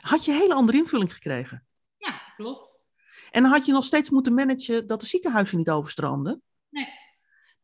Had 0.00 0.24
je 0.24 0.32
een 0.32 0.38
hele 0.38 0.54
andere 0.54 0.78
invulling 0.78 1.12
gekregen. 1.14 1.66
ja, 1.96 2.32
klopt. 2.36 2.74
En 3.30 3.42
dan 3.42 3.50
had 3.52 3.66
je 3.66 3.72
nog 3.72 3.84
steeds 3.84 4.10
moeten 4.10 4.34
managen 4.34 4.86
dat 4.86 5.00
de 5.00 5.06
ziekenhuizen 5.06 5.58
niet 5.58 5.70
overstroomden. 5.70 6.42
Nee. 6.68 6.88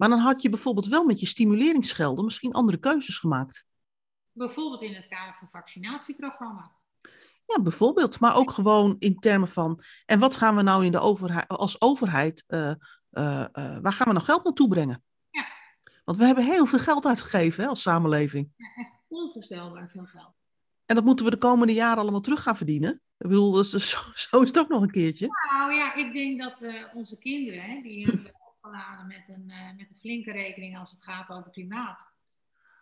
Maar 0.03 0.11
dan 0.11 0.21
had 0.21 0.43
je 0.43 0.49
bijvoorbeeld 0.49 0.87
wel 0.87 1.05
met 1.05 1.21
je 1.21 1.27
stimuleringsgelden 1.27 2.25
misschien 2.25 2.53
andere 2.53 2.79
keuzes 2.79 3.19
gemaakt. 3.19 3.65
Bijvoorbeeld 4.33 4.83
in 4.83 4.95
het 4.95 5.09
kader 5.09 5.35
van 5.35 5.49
vaccinatieprogramma. 5.49 6.73
Ja, 7.47 7.63
bijvoorbeeld. 7.63 8.21
Maar 8.21 8.37
ook 8.37 8.51
gewoon 8.51 8.97
in 8.99 9.19
termen 9.19 9.49
van. 9.49 9.83
En 10.07 10.19
wat 10.19 10.37
gaan 10.37 10.57
we 10.57 10.63
nou 10.63 10.85
in 10.85 10.93
de 10.93 10.99
overheid, 10.99 11.49
als 11.49 11.81
overheid. 11.81 12.45
eh, 12.47 12.71
eh, 12.71 12.77
eh, 13.11 13.79
waar 13.83 13.93
gaan 13.93 14.07
we 14.07 14.13
nou 14.13 14.25
geld 14.25 14.45
naartoe 14.45 14.69
brengen? 14.69 15.05
Ja. 15.31 15.45
Want 16.05 16.19
we 16.19 16.25
hebben 16.25 16.45
heel 16.45 16.67
veel 16.67 16.79
geld 16.79 17.07
uitgegeven 17.07 17.63
hè, 17.63 17.69
als 17.69 17.83
samenleving. 17.83 18.53
Ja, 18.57 18.67
echt 18.83 18.91
onvoorstelbaar 19.09 19.89
veel 19.93 20.07
geld. 20.07 20.35
En 20.87 20.95
dat 20.95 21.05
moeten 21.05 21.25
we 21.25 21.31
de 21.31 21.39
komende 21.39 21.73
jaren 21.75 22.03
allemaal 22.03 22.21
terug 22.21 22.43
gaan 22.43 22.57
verdienen. 22.57 22.93
Ik 23.19 23.29
bedoel, 23.29 23.51
dus, 23.51 23.71
dus 23.71 23.91
zo, 23.91 23.99
zo 24.15 24.41
is 24.41 24.49
het 24.49 24.59
ook 24.59 24.69
nog 24.69 24.83
een 24.83 24.91
keertje. 24.91 25.29
Nou 25.51 25.75
ja, 25.75 25.95
ik 25.95 26.13
denk 26.13 26.41
dat 26.41 26.59
we 26.59 26.91
onze 26.95 27.19
kinderen, 27.19 27.63
hè, 27.63 27.83
die 27.83 28.07
hebben 28.07 28.41
met 29.07 29.25
een, 29.29 29.51
eh, 29.51 29.77
met 29.77 29.87
een 29.91 29.99
flinke 30.01 30.33
rekening 30.33 30.79
als 30.79 30.91
het 30.91 31.03
gaat 31.03 31.29
over 31.29 31.51
klimaat. 31.51 32.13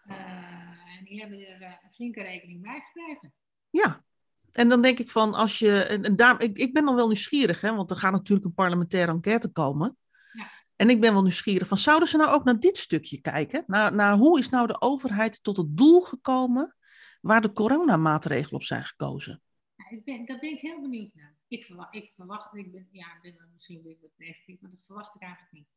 Eh, 0.06 0.98
en 0.98 1.04
die 1.04 1.20
hebben 1.20 1.38
er 1.38 1.62
eh, 1.62 1.72
een 1.82 1.92
flinke 1.92 2.22
rekening 2.22 2.62
bij 2.62 2.80
gekregen. 2.80 3.32
Ja. 3.70 4.04
En 4.52 4.68
dan 4.68 4.82
denk 4.82 4.98
ik 4.98 5.10
van, 5.10 5.34
als 5.34 5.58
je. 5.58 5.82
En, 5.82 6.02
en 6.02 6.16
daar, 6.16 6.42
ik, 6.42 6.58
ik 6.58 6.72
ben 6.72 6.84
dan 6.84 6.94
wel 6.94 7.06
nieuwsgierig, 7.06 7.60
hè, 7.60 7.74
want 7.74 7.90
er 7.90 7.96
gaat 7.96 8.12
natuurlijk 8.12 8.46
een 8.46 8.54
parlementaire 8.54 9.12
enquête 9.12 9.48
komen. 9.48 9.96
Ja. 10.32 10.50
En 10.76 10.90
ik 10.90 11.00
ben 11.00 11.12
wel 11.12 11.22
nieuwsgierig 11.22 11.68
van, 11.68 11.78
zouden 11.78 12.08
ze 12.08 12.16
nou 12.16 12.30
ook 12.30 12.44
naar 12.44 12.58
dit 12.58 12.76
stukje 12.76 13.20
kijken? 13.20 13.64
Naar, 13.66 13.94
naar 13.94 14.14
hoe 14.14 14.38
is 14.38 14.48
nou 14.48 14.66
de 14.66 14.80
overheid 14.80 15.42
tot 15.42 15.56
het 15.56 15.76
doel 15.76 16.00
gekomen 16.00 16.76
waar 17.20 17.40
de 17.40 17.52
coronamaatregelen 17.52 18.54
op 18.54 18.64
zijn 18.64 18.84
gekozen? 18.84 19.42
Ja, 19.74 19.90
ik 19.90 20.04
ben, 20.04 20.26
daar 20.26 20.38
ben 20.38 20.50
ik 20.50 20.60
heel 20.60 20.80
benieuwd 20.80 21.14
naar. 21.14 21.29
Ik 21.50 21.64
verwacht, 21.64 21.94
ik 21.94 22.12
verwacht 22.14 22.54
ik 22.54 22.72
ben, 22.72 22.88
ja, 22.92 23.18
ben 23.22 23.50
misschien 23.52 23.82
weer 23.82 23.96
wat 24.00 24.10
negatief, 24.16 24.60
maar 24.60 24.70
dat 24.70 24.80
verwacht 24.86 25.14
ik 25.14 25.22
eigenlijk 25.22 25.52
niet. 25.52 25.68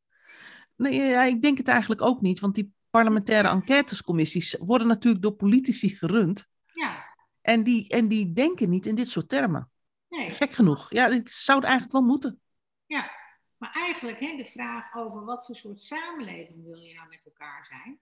Nee, 0.76 1.02
ja, 1.02 1.24
ik 1.24 1.42
denk 1.42 1.58
het 1.58 1.68
eigenlijk 1.68 2.02
ook 2.02 2.22
niet, 2.22 2.40
want 2.40 2.56
die 2.56 2.74
parlementaire 2.90 3.48
enquêtescommissies 3.50 4.56
worden 4.60 4.88
natuurlijk 4.88 5.24
door 5.24 5.34
politici 5.36 5.90
gerund. 5.90 6.48
Ja, 6.66 7.16
En 7.42 7.64
die, 7.64 7.90
en 7.90 8.08
die 8.08 8.34
denken 8.34 8.70
niet 8.70 8.86
in 8.86 8.96
dit 8.96 9.08
soort 9.08 9.30
termen. 9.30 9.72
nee. 10.08 10.30
Gek 10.30 10.52
genoeg. 10.52 10.90
Ja, 10.94 11.10
het 11.10 11.32
zou 11.32 11.58
het 11.58 11.68
eigenlijk 11.68 11.98
wel 11.98 12.08
moeten. 12.08 12.42
Ja, 12.86 13.12
maar 13.58 13.72
eigenlijk 13.72 14.20
hè, 14.20 14.36
de 14.38 14.46
vraag 14.46 14.96
over 14.96 15.26
wat 15.26 15.46
voor 15.46 15.56
soort 15.56 15.82
samenleving 15.82 16.64
wil 16.64 16.80
je 16.80 16.94
nou 16.94 17.10
met 17.10 17.22
elkaar 17.26 17.66
zijn, 17.66 18.00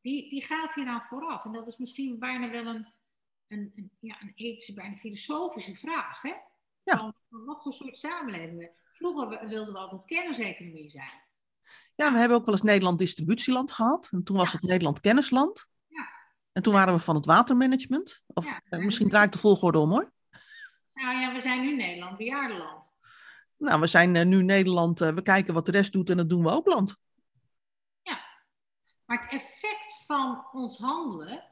die, 0.00 0.28
die 0.30 0.42
gaat 0.44 0.74
hieraan 0.74 1.02
vooraf. 1.02 1.44
En 1.44 1.52
dat 1.52 1.66
is 1.66 1.76
misschien 1.76 2.18
bijna 2.18 2.50
wel 2.50 2.66
een, 2.66 2.86
een, 3.48 3.72
een, 3.76 3.90
ja, 4.00 4.22
een 4.22 4.32
ethische, 4.34 4.74
bijna 4.74 4.96
filosofische 4.96 5.74
vraag. 5.74 6.22
Hè? 6.22 6.34
Ja. 6.84 6.96
Van, 6.96 7.14
wat 7.28 7.62
voor 7.62 7.72
soort 7.72 7.96
samenleving. 7.96 8.70
Vroeger 8.92 9.48
wilden 9.48 9.72
we 9.72 9.78
altijd 9.78 10.04
kenniseconomie 10.04 10.90
zijn. 10.90 11.22
Ja, 11.94 12.12
we 12.12 12.18
hebben 12.18 12.36
ook 12.36 12.44
wel 12.44 12.54
eens 12.54 12.62
Nederland 12.62 12.98
distributieland 12.98 13.72
gehad. 13.72 14.08
En 14.12 14.22
toen 14.22 14.36
was 14.36 14.52
het 14.52 14.62
Nederland 14.62 15.00
kennisland. 15.00 15.66
Ja. 15.86 16.08
En 16.52 16.62
toen 16.62 16.72
waren 16.72 16.94
we 16.94 17.00
van 17.00 17.14
het 17.14 17.26
watermanagement. 17.26 18.22
Of 18.26 18.44
Ja. 18.44 18.60
eh, 18.68 18.78
misschien 18.78 19.08
draai 19.08 19.26
ik 19.26 19.32
de 19.32 19.38
volgorde 19.38 19.78
om 19.78 19.90
hoor. 19.90 20.12
Nou 20.94 21.18
ja, 21.20 21.32
we 21.32 21.40
zijn 21.40 21.60
nu 21.60 21.76
Nederland 21.76 22.16
bejaardenland. 22.16 22.82
Nou, 23.56 23.80
we 23.80 23.86
zijn 23.86 24.16
eh, 24.16 24.24
nu 24.26 24.42
Nederland. 24.42 25.00
eh, 25.00 25.08
we 25.14 25.22
kijken 25.22 25.54
wat 25.54 25.66
de 25.66 25.72
rest 25.72 25.92
doet 25.92 26.10
en 26.10 26.16
dat 26.16 26.28
doen 26.28 26.42
we 26.42 26.50
ook 26.50 26.66
land. 26.66 27.02
Maar 29.04 29.22
het 29.22 29.30
effect 29.32 30.02
van 30.06 30.46
ons 30.52 30.78
handelen 30.78 31.44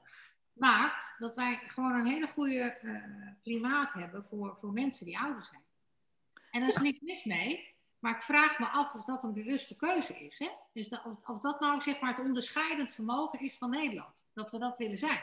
maakt 0.53 1.15
dat 1.19 1.35
wij 1.35 1.61
gewoon 1.67 1.95
een 1.95 2.07
hele 2.07 2.27
goede 2.27 2.61
eh, 2.61 2.95
klimaat 3.43 3.93
hebben 3.93 4.25
voor, 4.29 4.57
voor 4.61 4.73
mensen 4.73 5.07
die 5.07 5.19
ouder 5.19 5.45
zijn. 5.45 5.63
En 6.51 6.61
daar 6.61 6.69
is 6.69 6.77
niks 6.77 7.01
mis 7.01 7.25
mee, 7.25 7.75
maar 7.99 8.17
ik 8.17 8.23
vraag 8.23 8.59
me 8.59 8.67
af 8.67 8.95
of 8.95 9.05
dat 9.05 9.23
een 9.23 9.33
bewuste 9.33 9.77
keuze 9.77 10.25
is. 10.25 10.39
Hè? 10.39 10.49
Dus 10.73 10.89
dat, 10.89 11.05
of, 11.05 11.29
of 11.29 11.41
dat 11.41 11.61
nou 11.61 11.81
zeg 11.81 12.01
maar 12.01 12.17
het 12.17 12.27
onderscheidend 12.27 12.93
vermogen 12.93 13.41
is 13.41 13.59
van 13.59 13.71
Nederland. 13.71 14.25
Dat 14.33 14.51
we 14.51 14.59
dat 14.59 14.79
willen 14.79 14.99
zijn. 14.99 15.23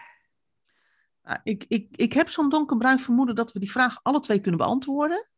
Ik, 1.44 1.66
ik, 1.68 1.88
ik 1.96 2.14
heb 2.14 2.30
zo'n 2.30 2.50
donkerbruin 2.50 3.00
vermoeden 3.00 3.36
dat 3.36 3.52
we 3.52 3.60
die 3.60 3.72
vraag 3.72 4.04
alle 4.04 4.20
twee 4.20 4.40
kunnen 4.40 4.60
beantwoorden. 4.60 5.32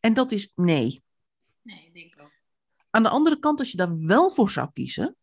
En 0.00 0.14
dat 0.14 0.32
is 0.32 0.52
nee. 0.54 1.04
Nee, 1.62 1.86
ik 1.86 1.94
denk 1.94 2.14
ook. 2.20 2.32
Aan 2.90 3.02
de 3.02 3.08
andere 3.08 3.38
kant, 3.38 3.58
als 3.58 3.70
je 3.70 3.76
daar 3.76 3.98
wel 3.98 4.30
voor 4.30 4.50
zou 4.50 4.70
kiezen, 4.72 5.16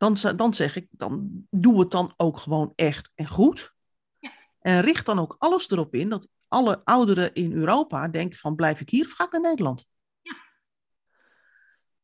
dan, 0.00 0.16
dan 0.36 0.54
zeg 0.54 0.76
ik, 0.76 0.86
dan 0.90 1.30
doe 1.50 1.80
het 1.80 1.90
dan 1.90 2.14
ook 2.16 2.38
gewoon 2.38 2.72
echt 2.74 3.12
en 3.14 3.26
goed. 3.26 3.74
Ja. 4.18 4.32
En 4.60 4.80
richt 4.80 5.06
dan 5.06 5.18
ook 5.18 5.36
alles 5.38 5.70
erop 5.70 5.94
in 5.94 6.08
dat 6.08 6.28
alle 6.48 6.84
ouderen 6.84 7.34
in 7.34 7.52
Europa 7.52 8.08
denken 8.08 8.38
van 8.38 8.54
blijf 8.54 8.80
ik 8.80 8.90
hier 8.90 9.04
of 9.04 9.12
ga 9.12 9.24
ik 9.24 9.32
naar 9.32 9.40
Nederland? 9.40 9.86
Ja. 10.20 10.36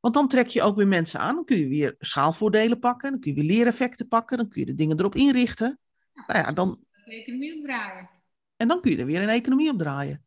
Want 0.01 0.15
dan 0.15 0.29
trek 0.29 0.49
je 0.49 0.63
ook 0.63 0.77
weer 0.77 0.89
mensen 0.89 1.21
aan. 1.21 1.35
Dan 1.35 1.45
kun 1.45 1.59
je 1.59 1.69
weer 1.69 1.95
schaalvoordelen 1.99 2.79
pakken. 2.79 3.11
Dan 3.11 3.21
kun 3.21 3.35
je 3.35 3.41
weer 3.41 3.57
leereffecten 3.57 4.09
pakken. 4.09 4.37
Dan 4.37 4.49
kun 4.49 4.61
je 4.61 4.67
de 4.67 4.75
dingen 4.75 4.99
erop 4.99 5.15
inrichten. 5.15 5.79
Nou 6.27 6.39
ja, 6.39 6.53
dan, 6.53 6.85
De 7.05 7.15
economie 7.15 7.67
en 8.57 8.69
dan 8.69 8.81
kun 8.81 8.91
je 8.91 8.99
er 8.99 9.07
weer 9.07 9.23
een 9.23 9.29
economie 9.29 9.71
op 9.71 9.79
draaien. 9.79 10.25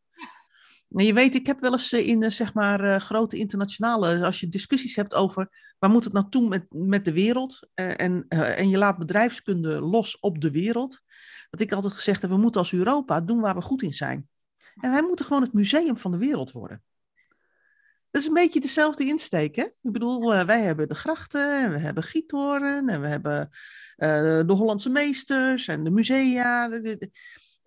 Je 0.90 1.14
weet, 1.14 1.36
ik 1.36 1.48
heb 1.48 1.60
wel 1.60 1.72
eens 1.72 1.92
eh, 1.92 2.08
in 2.08 2.24
eh, 2.24 2.30
zeg 2.30 2.54
maar 2.54 2.84
eh, 2.84 3.00
grote 3.00 3.38
internationale, 3.38 4.26
als 4.26 4.40
je 4.40 4.50
discussies 4.50 4.96
hebt 4.96 5.14
over 5.14 5.50
waar 5.80 5.90
moet 5.90 6.04
het 6.04 6.14
naartoe 6.14 6.48
met, 6.48 6.66
met 6.70 7.06
de 7.06 7.14
wereld 7.14 7.70
en, 7.74 8.26
en 8.28 8.70
je 8.70 8.78
laat 8.78 8.98
bedrijfskunde 8.98 9.82
los 9.82 10.20
op 10.20 10.42
de 10.42 10.52
wereld, 10.52 11.02
dat 11.50 11.60
ik 11.60 11.72
altijd 11.72 11.94
gezegd 11.94 12.22
heb, 12.22 12.32
we 12.32 12.38
moeten 12.38 12.62
als 12.62 12.74
Europa 12.74 13.22
doen 13.22 13.40
waar 13.40 13.56
we 13.56 13.62
goed 13.62 13.82
in 13.82 13.94
zijn. 13.94 14.30
En 14.76 14.92
wij 14.92 15.02
moeten 15.02 15.26
gewoon 15.26 15.42
het 15.42 15.54
museum 15.54 15.98
van 15.98 16.12
de 16.12 16.18
wereld 16.18 16.52
worden. 16.52 16.84
Dat 18.12 18.22
is 18.22 18.28
een 18.28 18.34
beetje 18.34 18.60
dezelfde 18.60 19.06
insteek, 19.06 19.56
hè? 19.56 19.64
Ik 19.64 19.92
bedoel, 19.92 20.46
wij 20.46 20.62
hebben 20.62 20.88
de 20.88 20.96
grachten, 20.96 21.64
en 21.64 21.72
we 21.72 21.78
hebben 21.78 22.04
Giethoorn, 22.04 22.90
en 22.90 23.02
we 23.02 23.08
hebben 23.08 23.50
de 24.48 24.54
Hollandse 24.54 24.90
meesters 24.90 25.68
en 25.68 25.84
de 25.84 25.90
musea. 25.90 26.68
De- 26.68 27.10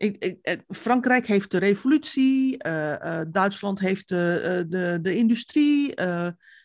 ik, 0.03 0.25
ik, 0.25 0.38
eh, 0.43 0.59
Frankrijk 0.69 1.27
heeft 1.27 1.51
de 1.51 1.59
revolutie, 1.59 2.59
eh, 2.59 3.21
eh, 3.21 3.27
Duitsland 3.31 3.79
heeft 3.79 4.09
de, 4.09 4.65
de, 4.69 4.99
de 5.03 5.15
industrie, 5.15 5.93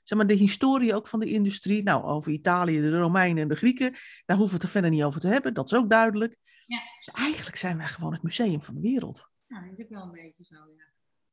zeg 0.04 0.18
maar 0.18 0.28
de 0.28 0.34
historie 0.34 0.96
ook 0.96 1.08
van 1.08 1.20
de 1.20 1.30
industrie. 1.30 1.84
Nou, 1.84 2.04
over 2.04 2.32
Italië, 2.32 2.82
de 2.82 2.98
Romeinen 2.98 3.42
en 3.42 3.48
de 3.48 3.56
Grieken, 3.56 3.92
daar 4.26 4.38
hoeven 4.38 4.46
we 4.46 4.54
het 4.54 4.64
er 4.64 4.70
verder 4.70 4.90
niet 4.90 5.04
over 5.04 5.22
te 5.22 5.28
hebben, 5.28 5.54
dat 5.54 5.72
is 5.72 5.78
ook 5.78 5.90
duidelijk. 5.90 6.38
Ja. 6.66 6.80
Dus 7.06 7.14
eigenlijk 7.14 7.56
zijn 7.56 7.78
wij 7.78 7.88
gewoon 7.88 8.14
het 8.14 8.24
museum 8.24 8.62
van 8.62 8.76
de 8.76 8.82
wereld. 8.82 9.30
Nou, 9.48 9.70
dat 9.70 9.80
is 9.80 9.90
wel 9.90 10.04
een 10.04 10.12
beetje 10.12 10.44
zo, 10.44 10.56
ja. 10.56 10.86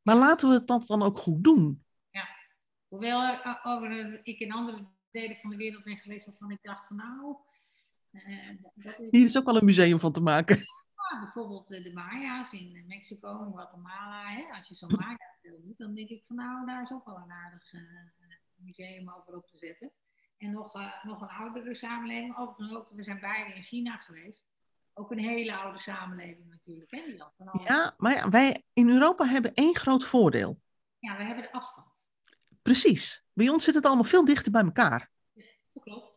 Maar 0.03 0.17
laten 0.17 0.49
we 0.49 0.55
het 0.55 0.67
dat 0.67 0.87
dan 0.87 1.03
ook 1.03 1.19
goed 1.19 1.45
doen. 1.45 1.83
Hoewel 2.88 3.23
er, 3.23 3.47
uh, 3.47 3.67
over, 3.67 4.21
ik 4.23 4.38
in 4.38 4.53
andere 4.53 4.87
delen 5.11 5.37
van 5.37 5.51
de 5.51 5.57
wereld 5.57 5.85
ben 5.85 5.97
geweest 5.97 6.27
waarvan 6.27 6.51
ik 6.51 6.59
dacht 6.62 6.87
van 6.87 6.97
nou, 6.97 7.37
dat 8.77 8.99
is 8.99 9.09
Hier 9.11 9.25
is 9.25 9.38
ook 9.38 9.45
wel 9.45 9.57
een 9.57 9.64
museum 9.64 10.01
van 10.01 10.12
te 10.12 10.21
maken. 10.21 10.64
Ja, 11.11 11.21
bijvoorbeeld 11.21 11.71
eh, 11.71 11.85
de 11.85 11.93
Maya's 11.93 12.53
in 12.53 12.77
eh, 12.77 12.85
Mexico 12.87 13.40
en 13.45 13.53
Guatemala. 13.53 14.29
Hè? 14.29 14.45
Als 14.59 14.69
je 14.69 14.75
zo'n 14.75 14.95
Maya 15.01 15.19
doet, 15.43 15.79
dan 15.79 15.95
denk 15.95 16.09
ik 16.09 16.25
van 16.27 16.37
nou, 16.37 16.67
daar 16.67 16.83
is 16.83 16.90
ook 16.90 17.05
wel 17.05 17.17
een 17.17 17.33
aardig 17.33 17.73
eh, 17.73 17.81
museum 18.55 19.11
over 19.11 19.37
op 19.37 19.47
te 19.49 19.59
zetten. 19.59 19.93
En 20.38 20.51
nog, 20.51 20.73
nog 21.03 21.21
een 21.21 21.29
oudere 21.29 21.75
samenleving. 21.75 22.37
Overigens 22.38 22.79
ook, 22.79 22.88
we 22.90 23.05
zijn 23.05 23.21
beide 23.21 23.55
in 23.55 23.62
China 23.62 23.97
geweest. 23.97 24.45
Ook 24.93 25.11
een 25.11 25.19
hele 25.19 25.57
oude 25.57 25.79
samenleving 25.81 26.49
natuurlijk. 26.51 26.90
Hè? 26.90 27.03
Die 27.07 27.19
had 27.23 27.35
van 27.37 27.49
alles- 27.49 27.67
Ja, 27.69 27.95
maar 27.99 28.12
ja, 28.14 28.29
wij 28.29 28.62
in 28.73 28.88
Europa 28.88 29.25
hebben 29.27 29.55
één 29.55 29.75
groot 29.77 30.05
voordeel. 30.05 30.61
ja, 30.99 31.17
we 31.17 31.23
hebben 31.23 31.43
de 31.45 31.53
afstand. 31.53 31.87
Precies. 32.62 33.25
Bij 33.33 33.49
ons 33.49 33.64
zit 33.64 33.75
het 33.75 33.87
allemaal 33.87 34.05
veel 34.05 34.25
dichter 34.25 34.53
bij 34.53 34.62
elkaar. 34.62 35.11
Dat 35.73 35.83
klopt. 35.83 36.13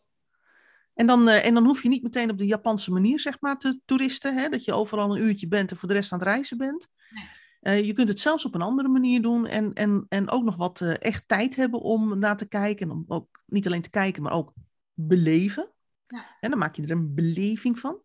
En 0.98 1.08
dan, 1.08 1.28
eh, 1.30 1.46
en 1.46 1.54
dan 1.54 1.66
hoef 1.66 1.84
je 1.84 1.90
niet 1.90 2.04
meteen 2.04 2.30
op 2.30 2.38
de 2.38 2.46
Japanse 2.46 2.92
manier, 2.92 3.20
zeg 3.20 3.38
maar, 3.40 3.58
te 3.58 3.80
toeristen. 3.86 4.36
Hè? 4.36 4.50
Dat 4.50 4.66
je 4.66 4.74
overal 4.74 5.16
een 5.16 5.22
uurtje 5.22 5.48
bent 5.48 5.72
en 5.72 5.78
voor 5.78 5.88
de 5.88 5.94
rest 5.94 6.12
aan 6.12 6.20
het 6.20 6.28
reizen 6.28 6.58
bent. 6.58 6.88
Nee. 7.10 7.26
Eh, 7.62 7.86
je 7.86 7.94
kunt 7.94 8.10
het 8.10 8.20
zelfs 8.20 8.46
op 8.46 8.56
een 8.56 8.62
andere 8.62 8.88
manier 8.88 9.22
doen. 9.22 9.46
En, 9.48 9.74
en, 9.74 10.06
en 10.10 10.30
ook 10.30 10.44
nog 10.44 10.56
wat 10.56 10.82
eh, 10.82 10.94
echt 11.00 11.28
tijd 11.28 11.56
hebben 11.56 11.80
om 11.80 12.20
naar 12.20 12.38
te 12.38 12.48
kijken. 12.48 12.86
En 12.86 12.92
om 12.92 13.06
ook 13.08 13.44
niet 13.46 13.66
alleen 13.66 13.82
te 13.82 13.90
kijken, 13.90 14.24
maar 14.24 14.32
ook 14.32 14.54
beleven. 14.94 15.72
Ja. 16.08 16.26
En 16.40 16.50
dan 16.50 16.60
maak 16.60 16.76
je 16.76 16.84
er 16.84 16.92
een 16.92 17.14
beleving 17.14 17.80
van. 17.80 18.02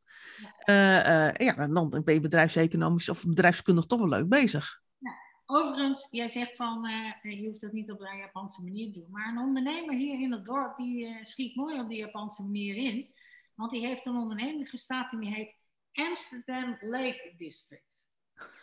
Eh, 0.59 1.29
eh, 1.29 1.35
ja, 1.37 1.67
dan 1.67 2.03
ben 2.05 2.15
je 2.15 2.21
bedrijfseconomisch 2.21 3.09
of 3.09 3.25
bedrijfskundig 3.27 3.85
toch 3.85 3.99
wel 3.99 4.09
leuk 4.09 4.29
bezig. 4.29 4.82
Overigens, 5.47 6.09
jij 6.11 6.29
zegt 6.29 6.57
van 6.57 6.87
eh, 6.87 7.39
je 7.41 7.47
hoeft 7.49 7.61
dat 7.61 7.73
niet 7.73 7.91
op 7.91 7.99
de 7.99 8.17
Japanse 8.17 8.63
manier 8.63 8.93
te 8.93 8.99
doen. 8.99 9.11
Maar 9.11 9.29
een 9.29 9.39
ondernemer 9.39 9.95
hier 9.95 10.21
in 10.21 10.33
het 10.33 10.45
dorp 10.45 10.77
die 10.77 11.07
eh, 11.07 11.25
schiet 11.25 11.57
mooi 11.57 11.81
op 11.81 11.89
de 11.89 11.97
Japanse 11.97 12.43
manier 12.43 12.77
in. 12.77 13.15
Want 13.55 13.71
die 13.71 13.87
heeft 13.87 14.07
een 14.07 14.17
onderneming 14.17 14.71
gestart 14.71 15.13
en 15.13 15.19
die 15.19 15.35
heet 15.35 15.55
Amsterdam 15.93 16.77
Lake 16.81 17.35
District. 17.37 18.09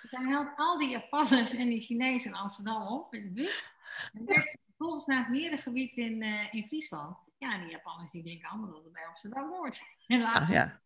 Dus 0.01 0.11
hij 0.11 0.25
haalt 0.25 0.51
al 0.55 0.79
die 0.79 0.89
Japanners 0.89 1.53
en 1.53 1.69
die 1.69 1.81
Chinezen 1.81 2.31
in 2.31 2.37
Amsterdam 2.37 2.87
op 2.87 3.11
met 3.11 3.23
de 3.23 3.29
bus. 3.29 3.71
En 4.13 4.25
trekt 4.25 4.49
ze 4.49 4.57
vervolgens 4.65 5.05
naar 5.05 5.19
het 5.19 5.29
merengebied 5.29 5.95
in, 5.95 6.23
uh, 6.23 6.53
in 6.53 6.67
Friesland. 6.67 7.17
Ja, 7.37 7.53
en 7.53 7.61
die 7.61 7.71
Japanners 7.71 8.11
die 8.11 8.23
denken 8.23 8.49
allemaal 8.49 8.71
dat 8.71 8.83
het 8.83 8.93
bij 8.93 9.05
Amsterdam 9.05 9.49
hoort. 9.49 9.81
En 10.07 10.19
laten 10.19 10.41
Ah, 10.41 10.49
ja. 10.49 10.81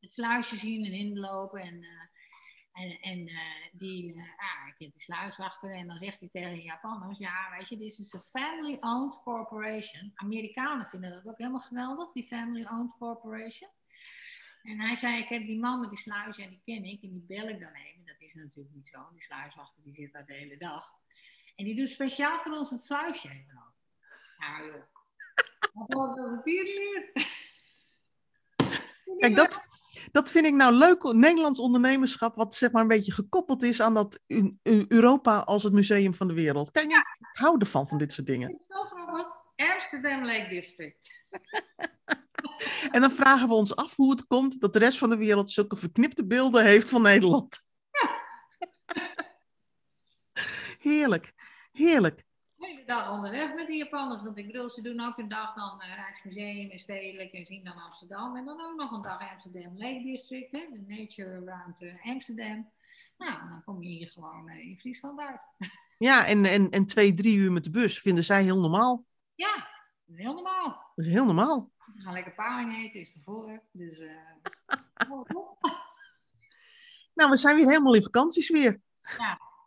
het 0.00 0.12
sluisje 0.12 0.56
zien 0.56 0.84
en 0.84 0.92
inlopen. 0.92 1.60
En, 1.60 1.82
eh, 1.82 1.90
en, 2.72 3.00
en 3.00 3.28
eh, 3.28 3.36
die, 3.72 4.14
eh, 4.14 4.20
ah, 4.20 4.68
ik 4.68 4.78
die 4.78 4.92
sluiswachter 4.96 5.74
en 5.74 5.86
dan 5.86 5.98
zegt 5.98 6.20
hij 6.20 6.28
tegen 6.32 6.54
de 6.54 6.62
Japanners, 6.62 7.18
ja, 7.18 7.56
weet 7.58 7.68
je, 7.68 7.76
dit 7.76 7.98
is 7.98 8.12
een 8.12 8.20
family-owned 8.20 9.22
corporation. 9.22 10.12
Amerikanen 10.14 10.86
vinden 10.86 11.10
dat 11.10 11.26
ook 11.26 11.38
helemaal 11.38 11.60
geweldig, 11.60 12.12
die 12.12 12.26
family-owned 12.26 12.96
corporation. 12.98 13.70
En 14.62 14.80
hij 14.80 14.96
zei, 14.96 15.18
ik 15.18 15.28
heb 15.28 15.46
die 15.46 15.58
man 15.58 15.80
met 15.80 15.90
die 15.90 15.98
sluis 15.98 16.38
en 16.38 16.48
die 16.48 16.62
ken 16.64 16.84
ik 16.84 17.02
en 17.02 17.10
die 17.10 17.24
bel 17.26 17.48
ik 17.48 17.60
dan 17.60 17.72
even. 17.72 18.04
Dat 18.04 18.16
is 18.18 18.34
natuurlijk 18.34 18.74
niet 18.74 18.88
zo, 18.88 19.08
die 19.12 19.22
sluiswachter 19.22 19.82
die 19.82 19.94
zit 19.94 20.12
daar 20.12 20.26
de 20.26 20.34
hele 20.34 20.56
dag. 20.56 20.92
En 21.56 21.64
die 21.64 21.74
doet 21.74 21.88
speciaal 21.88 22.38
voor 22.38 22.52
ons 22.52 22.70
het 22.70 22.82
sluisje 22.82 23.28
even 23.28 23.58
open. 23.58 23.74
Nou 24.38 24.66
joh, 24.66 24.82
wat 25.72 26.18
als 26.18 26.30
het 26.30 26.44
tierenleer? 26.44 27.12
Kijk, 29.18 29.36
dat, 29.36 29.66
dat 30.12 30.30
vind 30.30 30.46
ik 30.46 30.54
nou 30.54 30.74
leuk, 30.74 31.02
Nederlands 31.02 31.58
ondernemerschap, 31.58 32.34
wat 32.34 32.54
zeg 32.54 32.70
maar 32.70 32.82
een 32.82 32.88
beetje 32.88 33.12
gekoppeld 33.12 33.62
is 33.62 33.80
aan 33.80 33.94
dat 33.94 34.20
Europa 34.88 35.38
als 35.38 35.62
het 35.62 35.72
museum 35.72 36.14
van 36.14 36.28
de 36.28 36.34
wereld. 36.34 36.70
Kijk, 36.70 36.92
ik 36.92 37.28
hou 37.32 37.58
ervan, 37.58 37.88
van 37.88 37.98
dit 37.98 38.12
soort 38.12 38.26
dingen. 38.26 38.50
Ik 38.50 38.64
zo 38.68 38.82
grappig. 38.82 39.26
Amsterdam 39.56 40.24
Lake 40.24 40.48
District. 40.48 41.10
En 42.90 43.00
dan 43.00 43.10
vragen 43.10 43.48
we 43.48 43.54
ons 43.54 43.76
af 43.76 43.96
hoe 43.96 44.10
het 44.10 44.26
komt 44.26 44.60
dat 44.60 44.72
de 44.72 44.78
rest 44.78 44.98
van 44.98 45.10
de 45.10 45.16
wereld 45.16 45.50
zulke 45.50 45.76
verknipte 45.76 46.26
beelden 46.26 46.64
heeft 46.64 46.88
van 46.88 47.02
Nederland. 47.02 47.60
Heerlijk, 50.78 51.32
heerlijk. 51.72 52.24
De 52.82 52.88
dag 52.88 53.10
onderweg 53.10 53.54
met 53.54 53.66
die 53.66 53.76
Japanners. 53.76 54.22
Want 54.22 54.38
ik 54.38 54.46
bedoel, 54.46 54.70
ze 54.70 54.82
doen 54.82 55.00
ook 55.00 55.18
een 55.18 55.28
dag 55.28 55.54
dan 55.54 55.80
eh, 55.80 55.94
Rijksmuseum 55.94 56.70
en 56.70 56.78
Stedelijk 56.78 57.32
en 57.32 57.46
zien 57.46 57.64
dan 57.64 57.76
Amsterdam. 57.76 58.36
En 58.36 58.44
dan 58.44 58.60
ook 58.60 58.76
nog 58.76 58.90
een 58.90 59.02
dag 59.02 59.30
Amsterdam 59.32 59.78
Lake 59.78 60.02
District, 60.02 60.52
hè, 60.52 60.66
de 60.72 60.84
Nature 60.86 61.30
Around 61.30 61.82
eh, 61.82 62.06
Amsterdam. 62.06 62.70
Nou, 63.18 63.48
dan 63.48 63.62
kom 63.64 63.82
je 63.82 63.88
hier 63.88 64.08
gewoon 64.08 64.48
eh, 64.48 64.58
in 64.58 64.78
Friesland 64.78 65.20
uit. 65.20 65.48
Ja, 65.98 66.26
en, 66.26 66.44
en, 66.44 66.70
en 66.70 66.86
twee, 66.86 67.14
drie 67.14 67.36
uur 67.36 67.52
met 67.52 67.64
de 67.64 67.70
bus 67.70 68.00
vinden 68.00 68.24
zij 68.24 68.42
heel 68.42 68.60
normaal. 68.60 69.04
Ja, 69.34 69.54
dat 70.04 70.16
is 70.16 70.22
heel 70.22 70.34
normaal. 70.34 70.92
Dat 70.94 71.04
is 71.04 71.12
heel 71.12 71.24
normaal. 71.24 71.70
We 71.94 72.00
gaan 72.00 72.12
lekker 72.12 72.34
paling 72.34 72.76
eten, 72.76 73.00
is 73.00 73.12
tevoren. 73.12 73.62
Dus. 73.72 73.98
Nou, 77.14 77.30
we 77.30 77.36
zijn 77.36 77.56
weer 77.56 77.66
helemaal 77.66 77.94
in 77.94 78.02
vakanties 78.02 78.50
weer. 78.50 78.80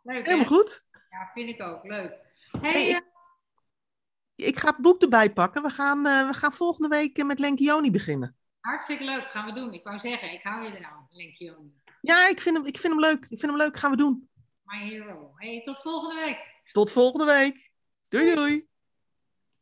leuk 0.02 0.16
hè? 0.16 0.22
Helemaal 0.22 0.44
goed. 0.44 0.84
Ja, 1.10 1.30
vind 1.34 1.48
ik 1.48 1.62
ook. 1.62 1.84
Leuk. 1.84 2.25
Hey, 2.60 2.72
Hey, 2.72 2.90
eh, 2.94 3.00
Ik 4.46 4.58
ga 4.58 4.68
het 4.68 4.76
boek 4.76 5.02
erbij 5.02 5.32
pakken. 5.32 5.62
We 5.62 5.70
gaan, 5.70 6.06
eh, 6.06 6.26
we 6.26 6.34
gaan 6.34 6.52
volgende 6.52 6.88
week 6.88 7.18
eh, 7.18 7.24
met 7.24 7.38
Lenkioni 7.38 7.90
beginnen. 7.90 8.36
hartstikke 8.60 9.04
leuk. 9.04 9.24
Gaan 9.30 9.46
we 9.46 9.52
doen. 9.52 9.72
Ik 9.72 9.84
wou 9.84 10.00
zeggen, 10.00 10.32
ik 10.32 10.42
hou 10.42 10.62
je 10.64 10.76
eraan, 10.76 11.06
Lenkioen. 11.10 11.80
Ja, 12.00 12.28
ik 12.28 12.40
vind 12.40 12.56
hem, 12.56 12.66
ik 12.66 12.78
vind 12.78 12.92
hem 12.92 13.02
leuk. 13.02 13.22
Ik 13.28 13.38
vind 13.38 13.42
hem 13.52 13.56
leuk. 13.56 13.76
Gaan 13.76 13.90
we 13.90 13.96
doen. 13.96 14.28
My 14.62 14.78
hero. 14.78 15.32
Hey, 15.36 15.62
tot 15.64 15.80
volgende 15.80 16.24
week. 16.24 16.54
Tot 16.72 16.92
volgende 16.92 17.24
week. 17.24 17.70
Doei 18.08 18.34
doei. 18.34 18.68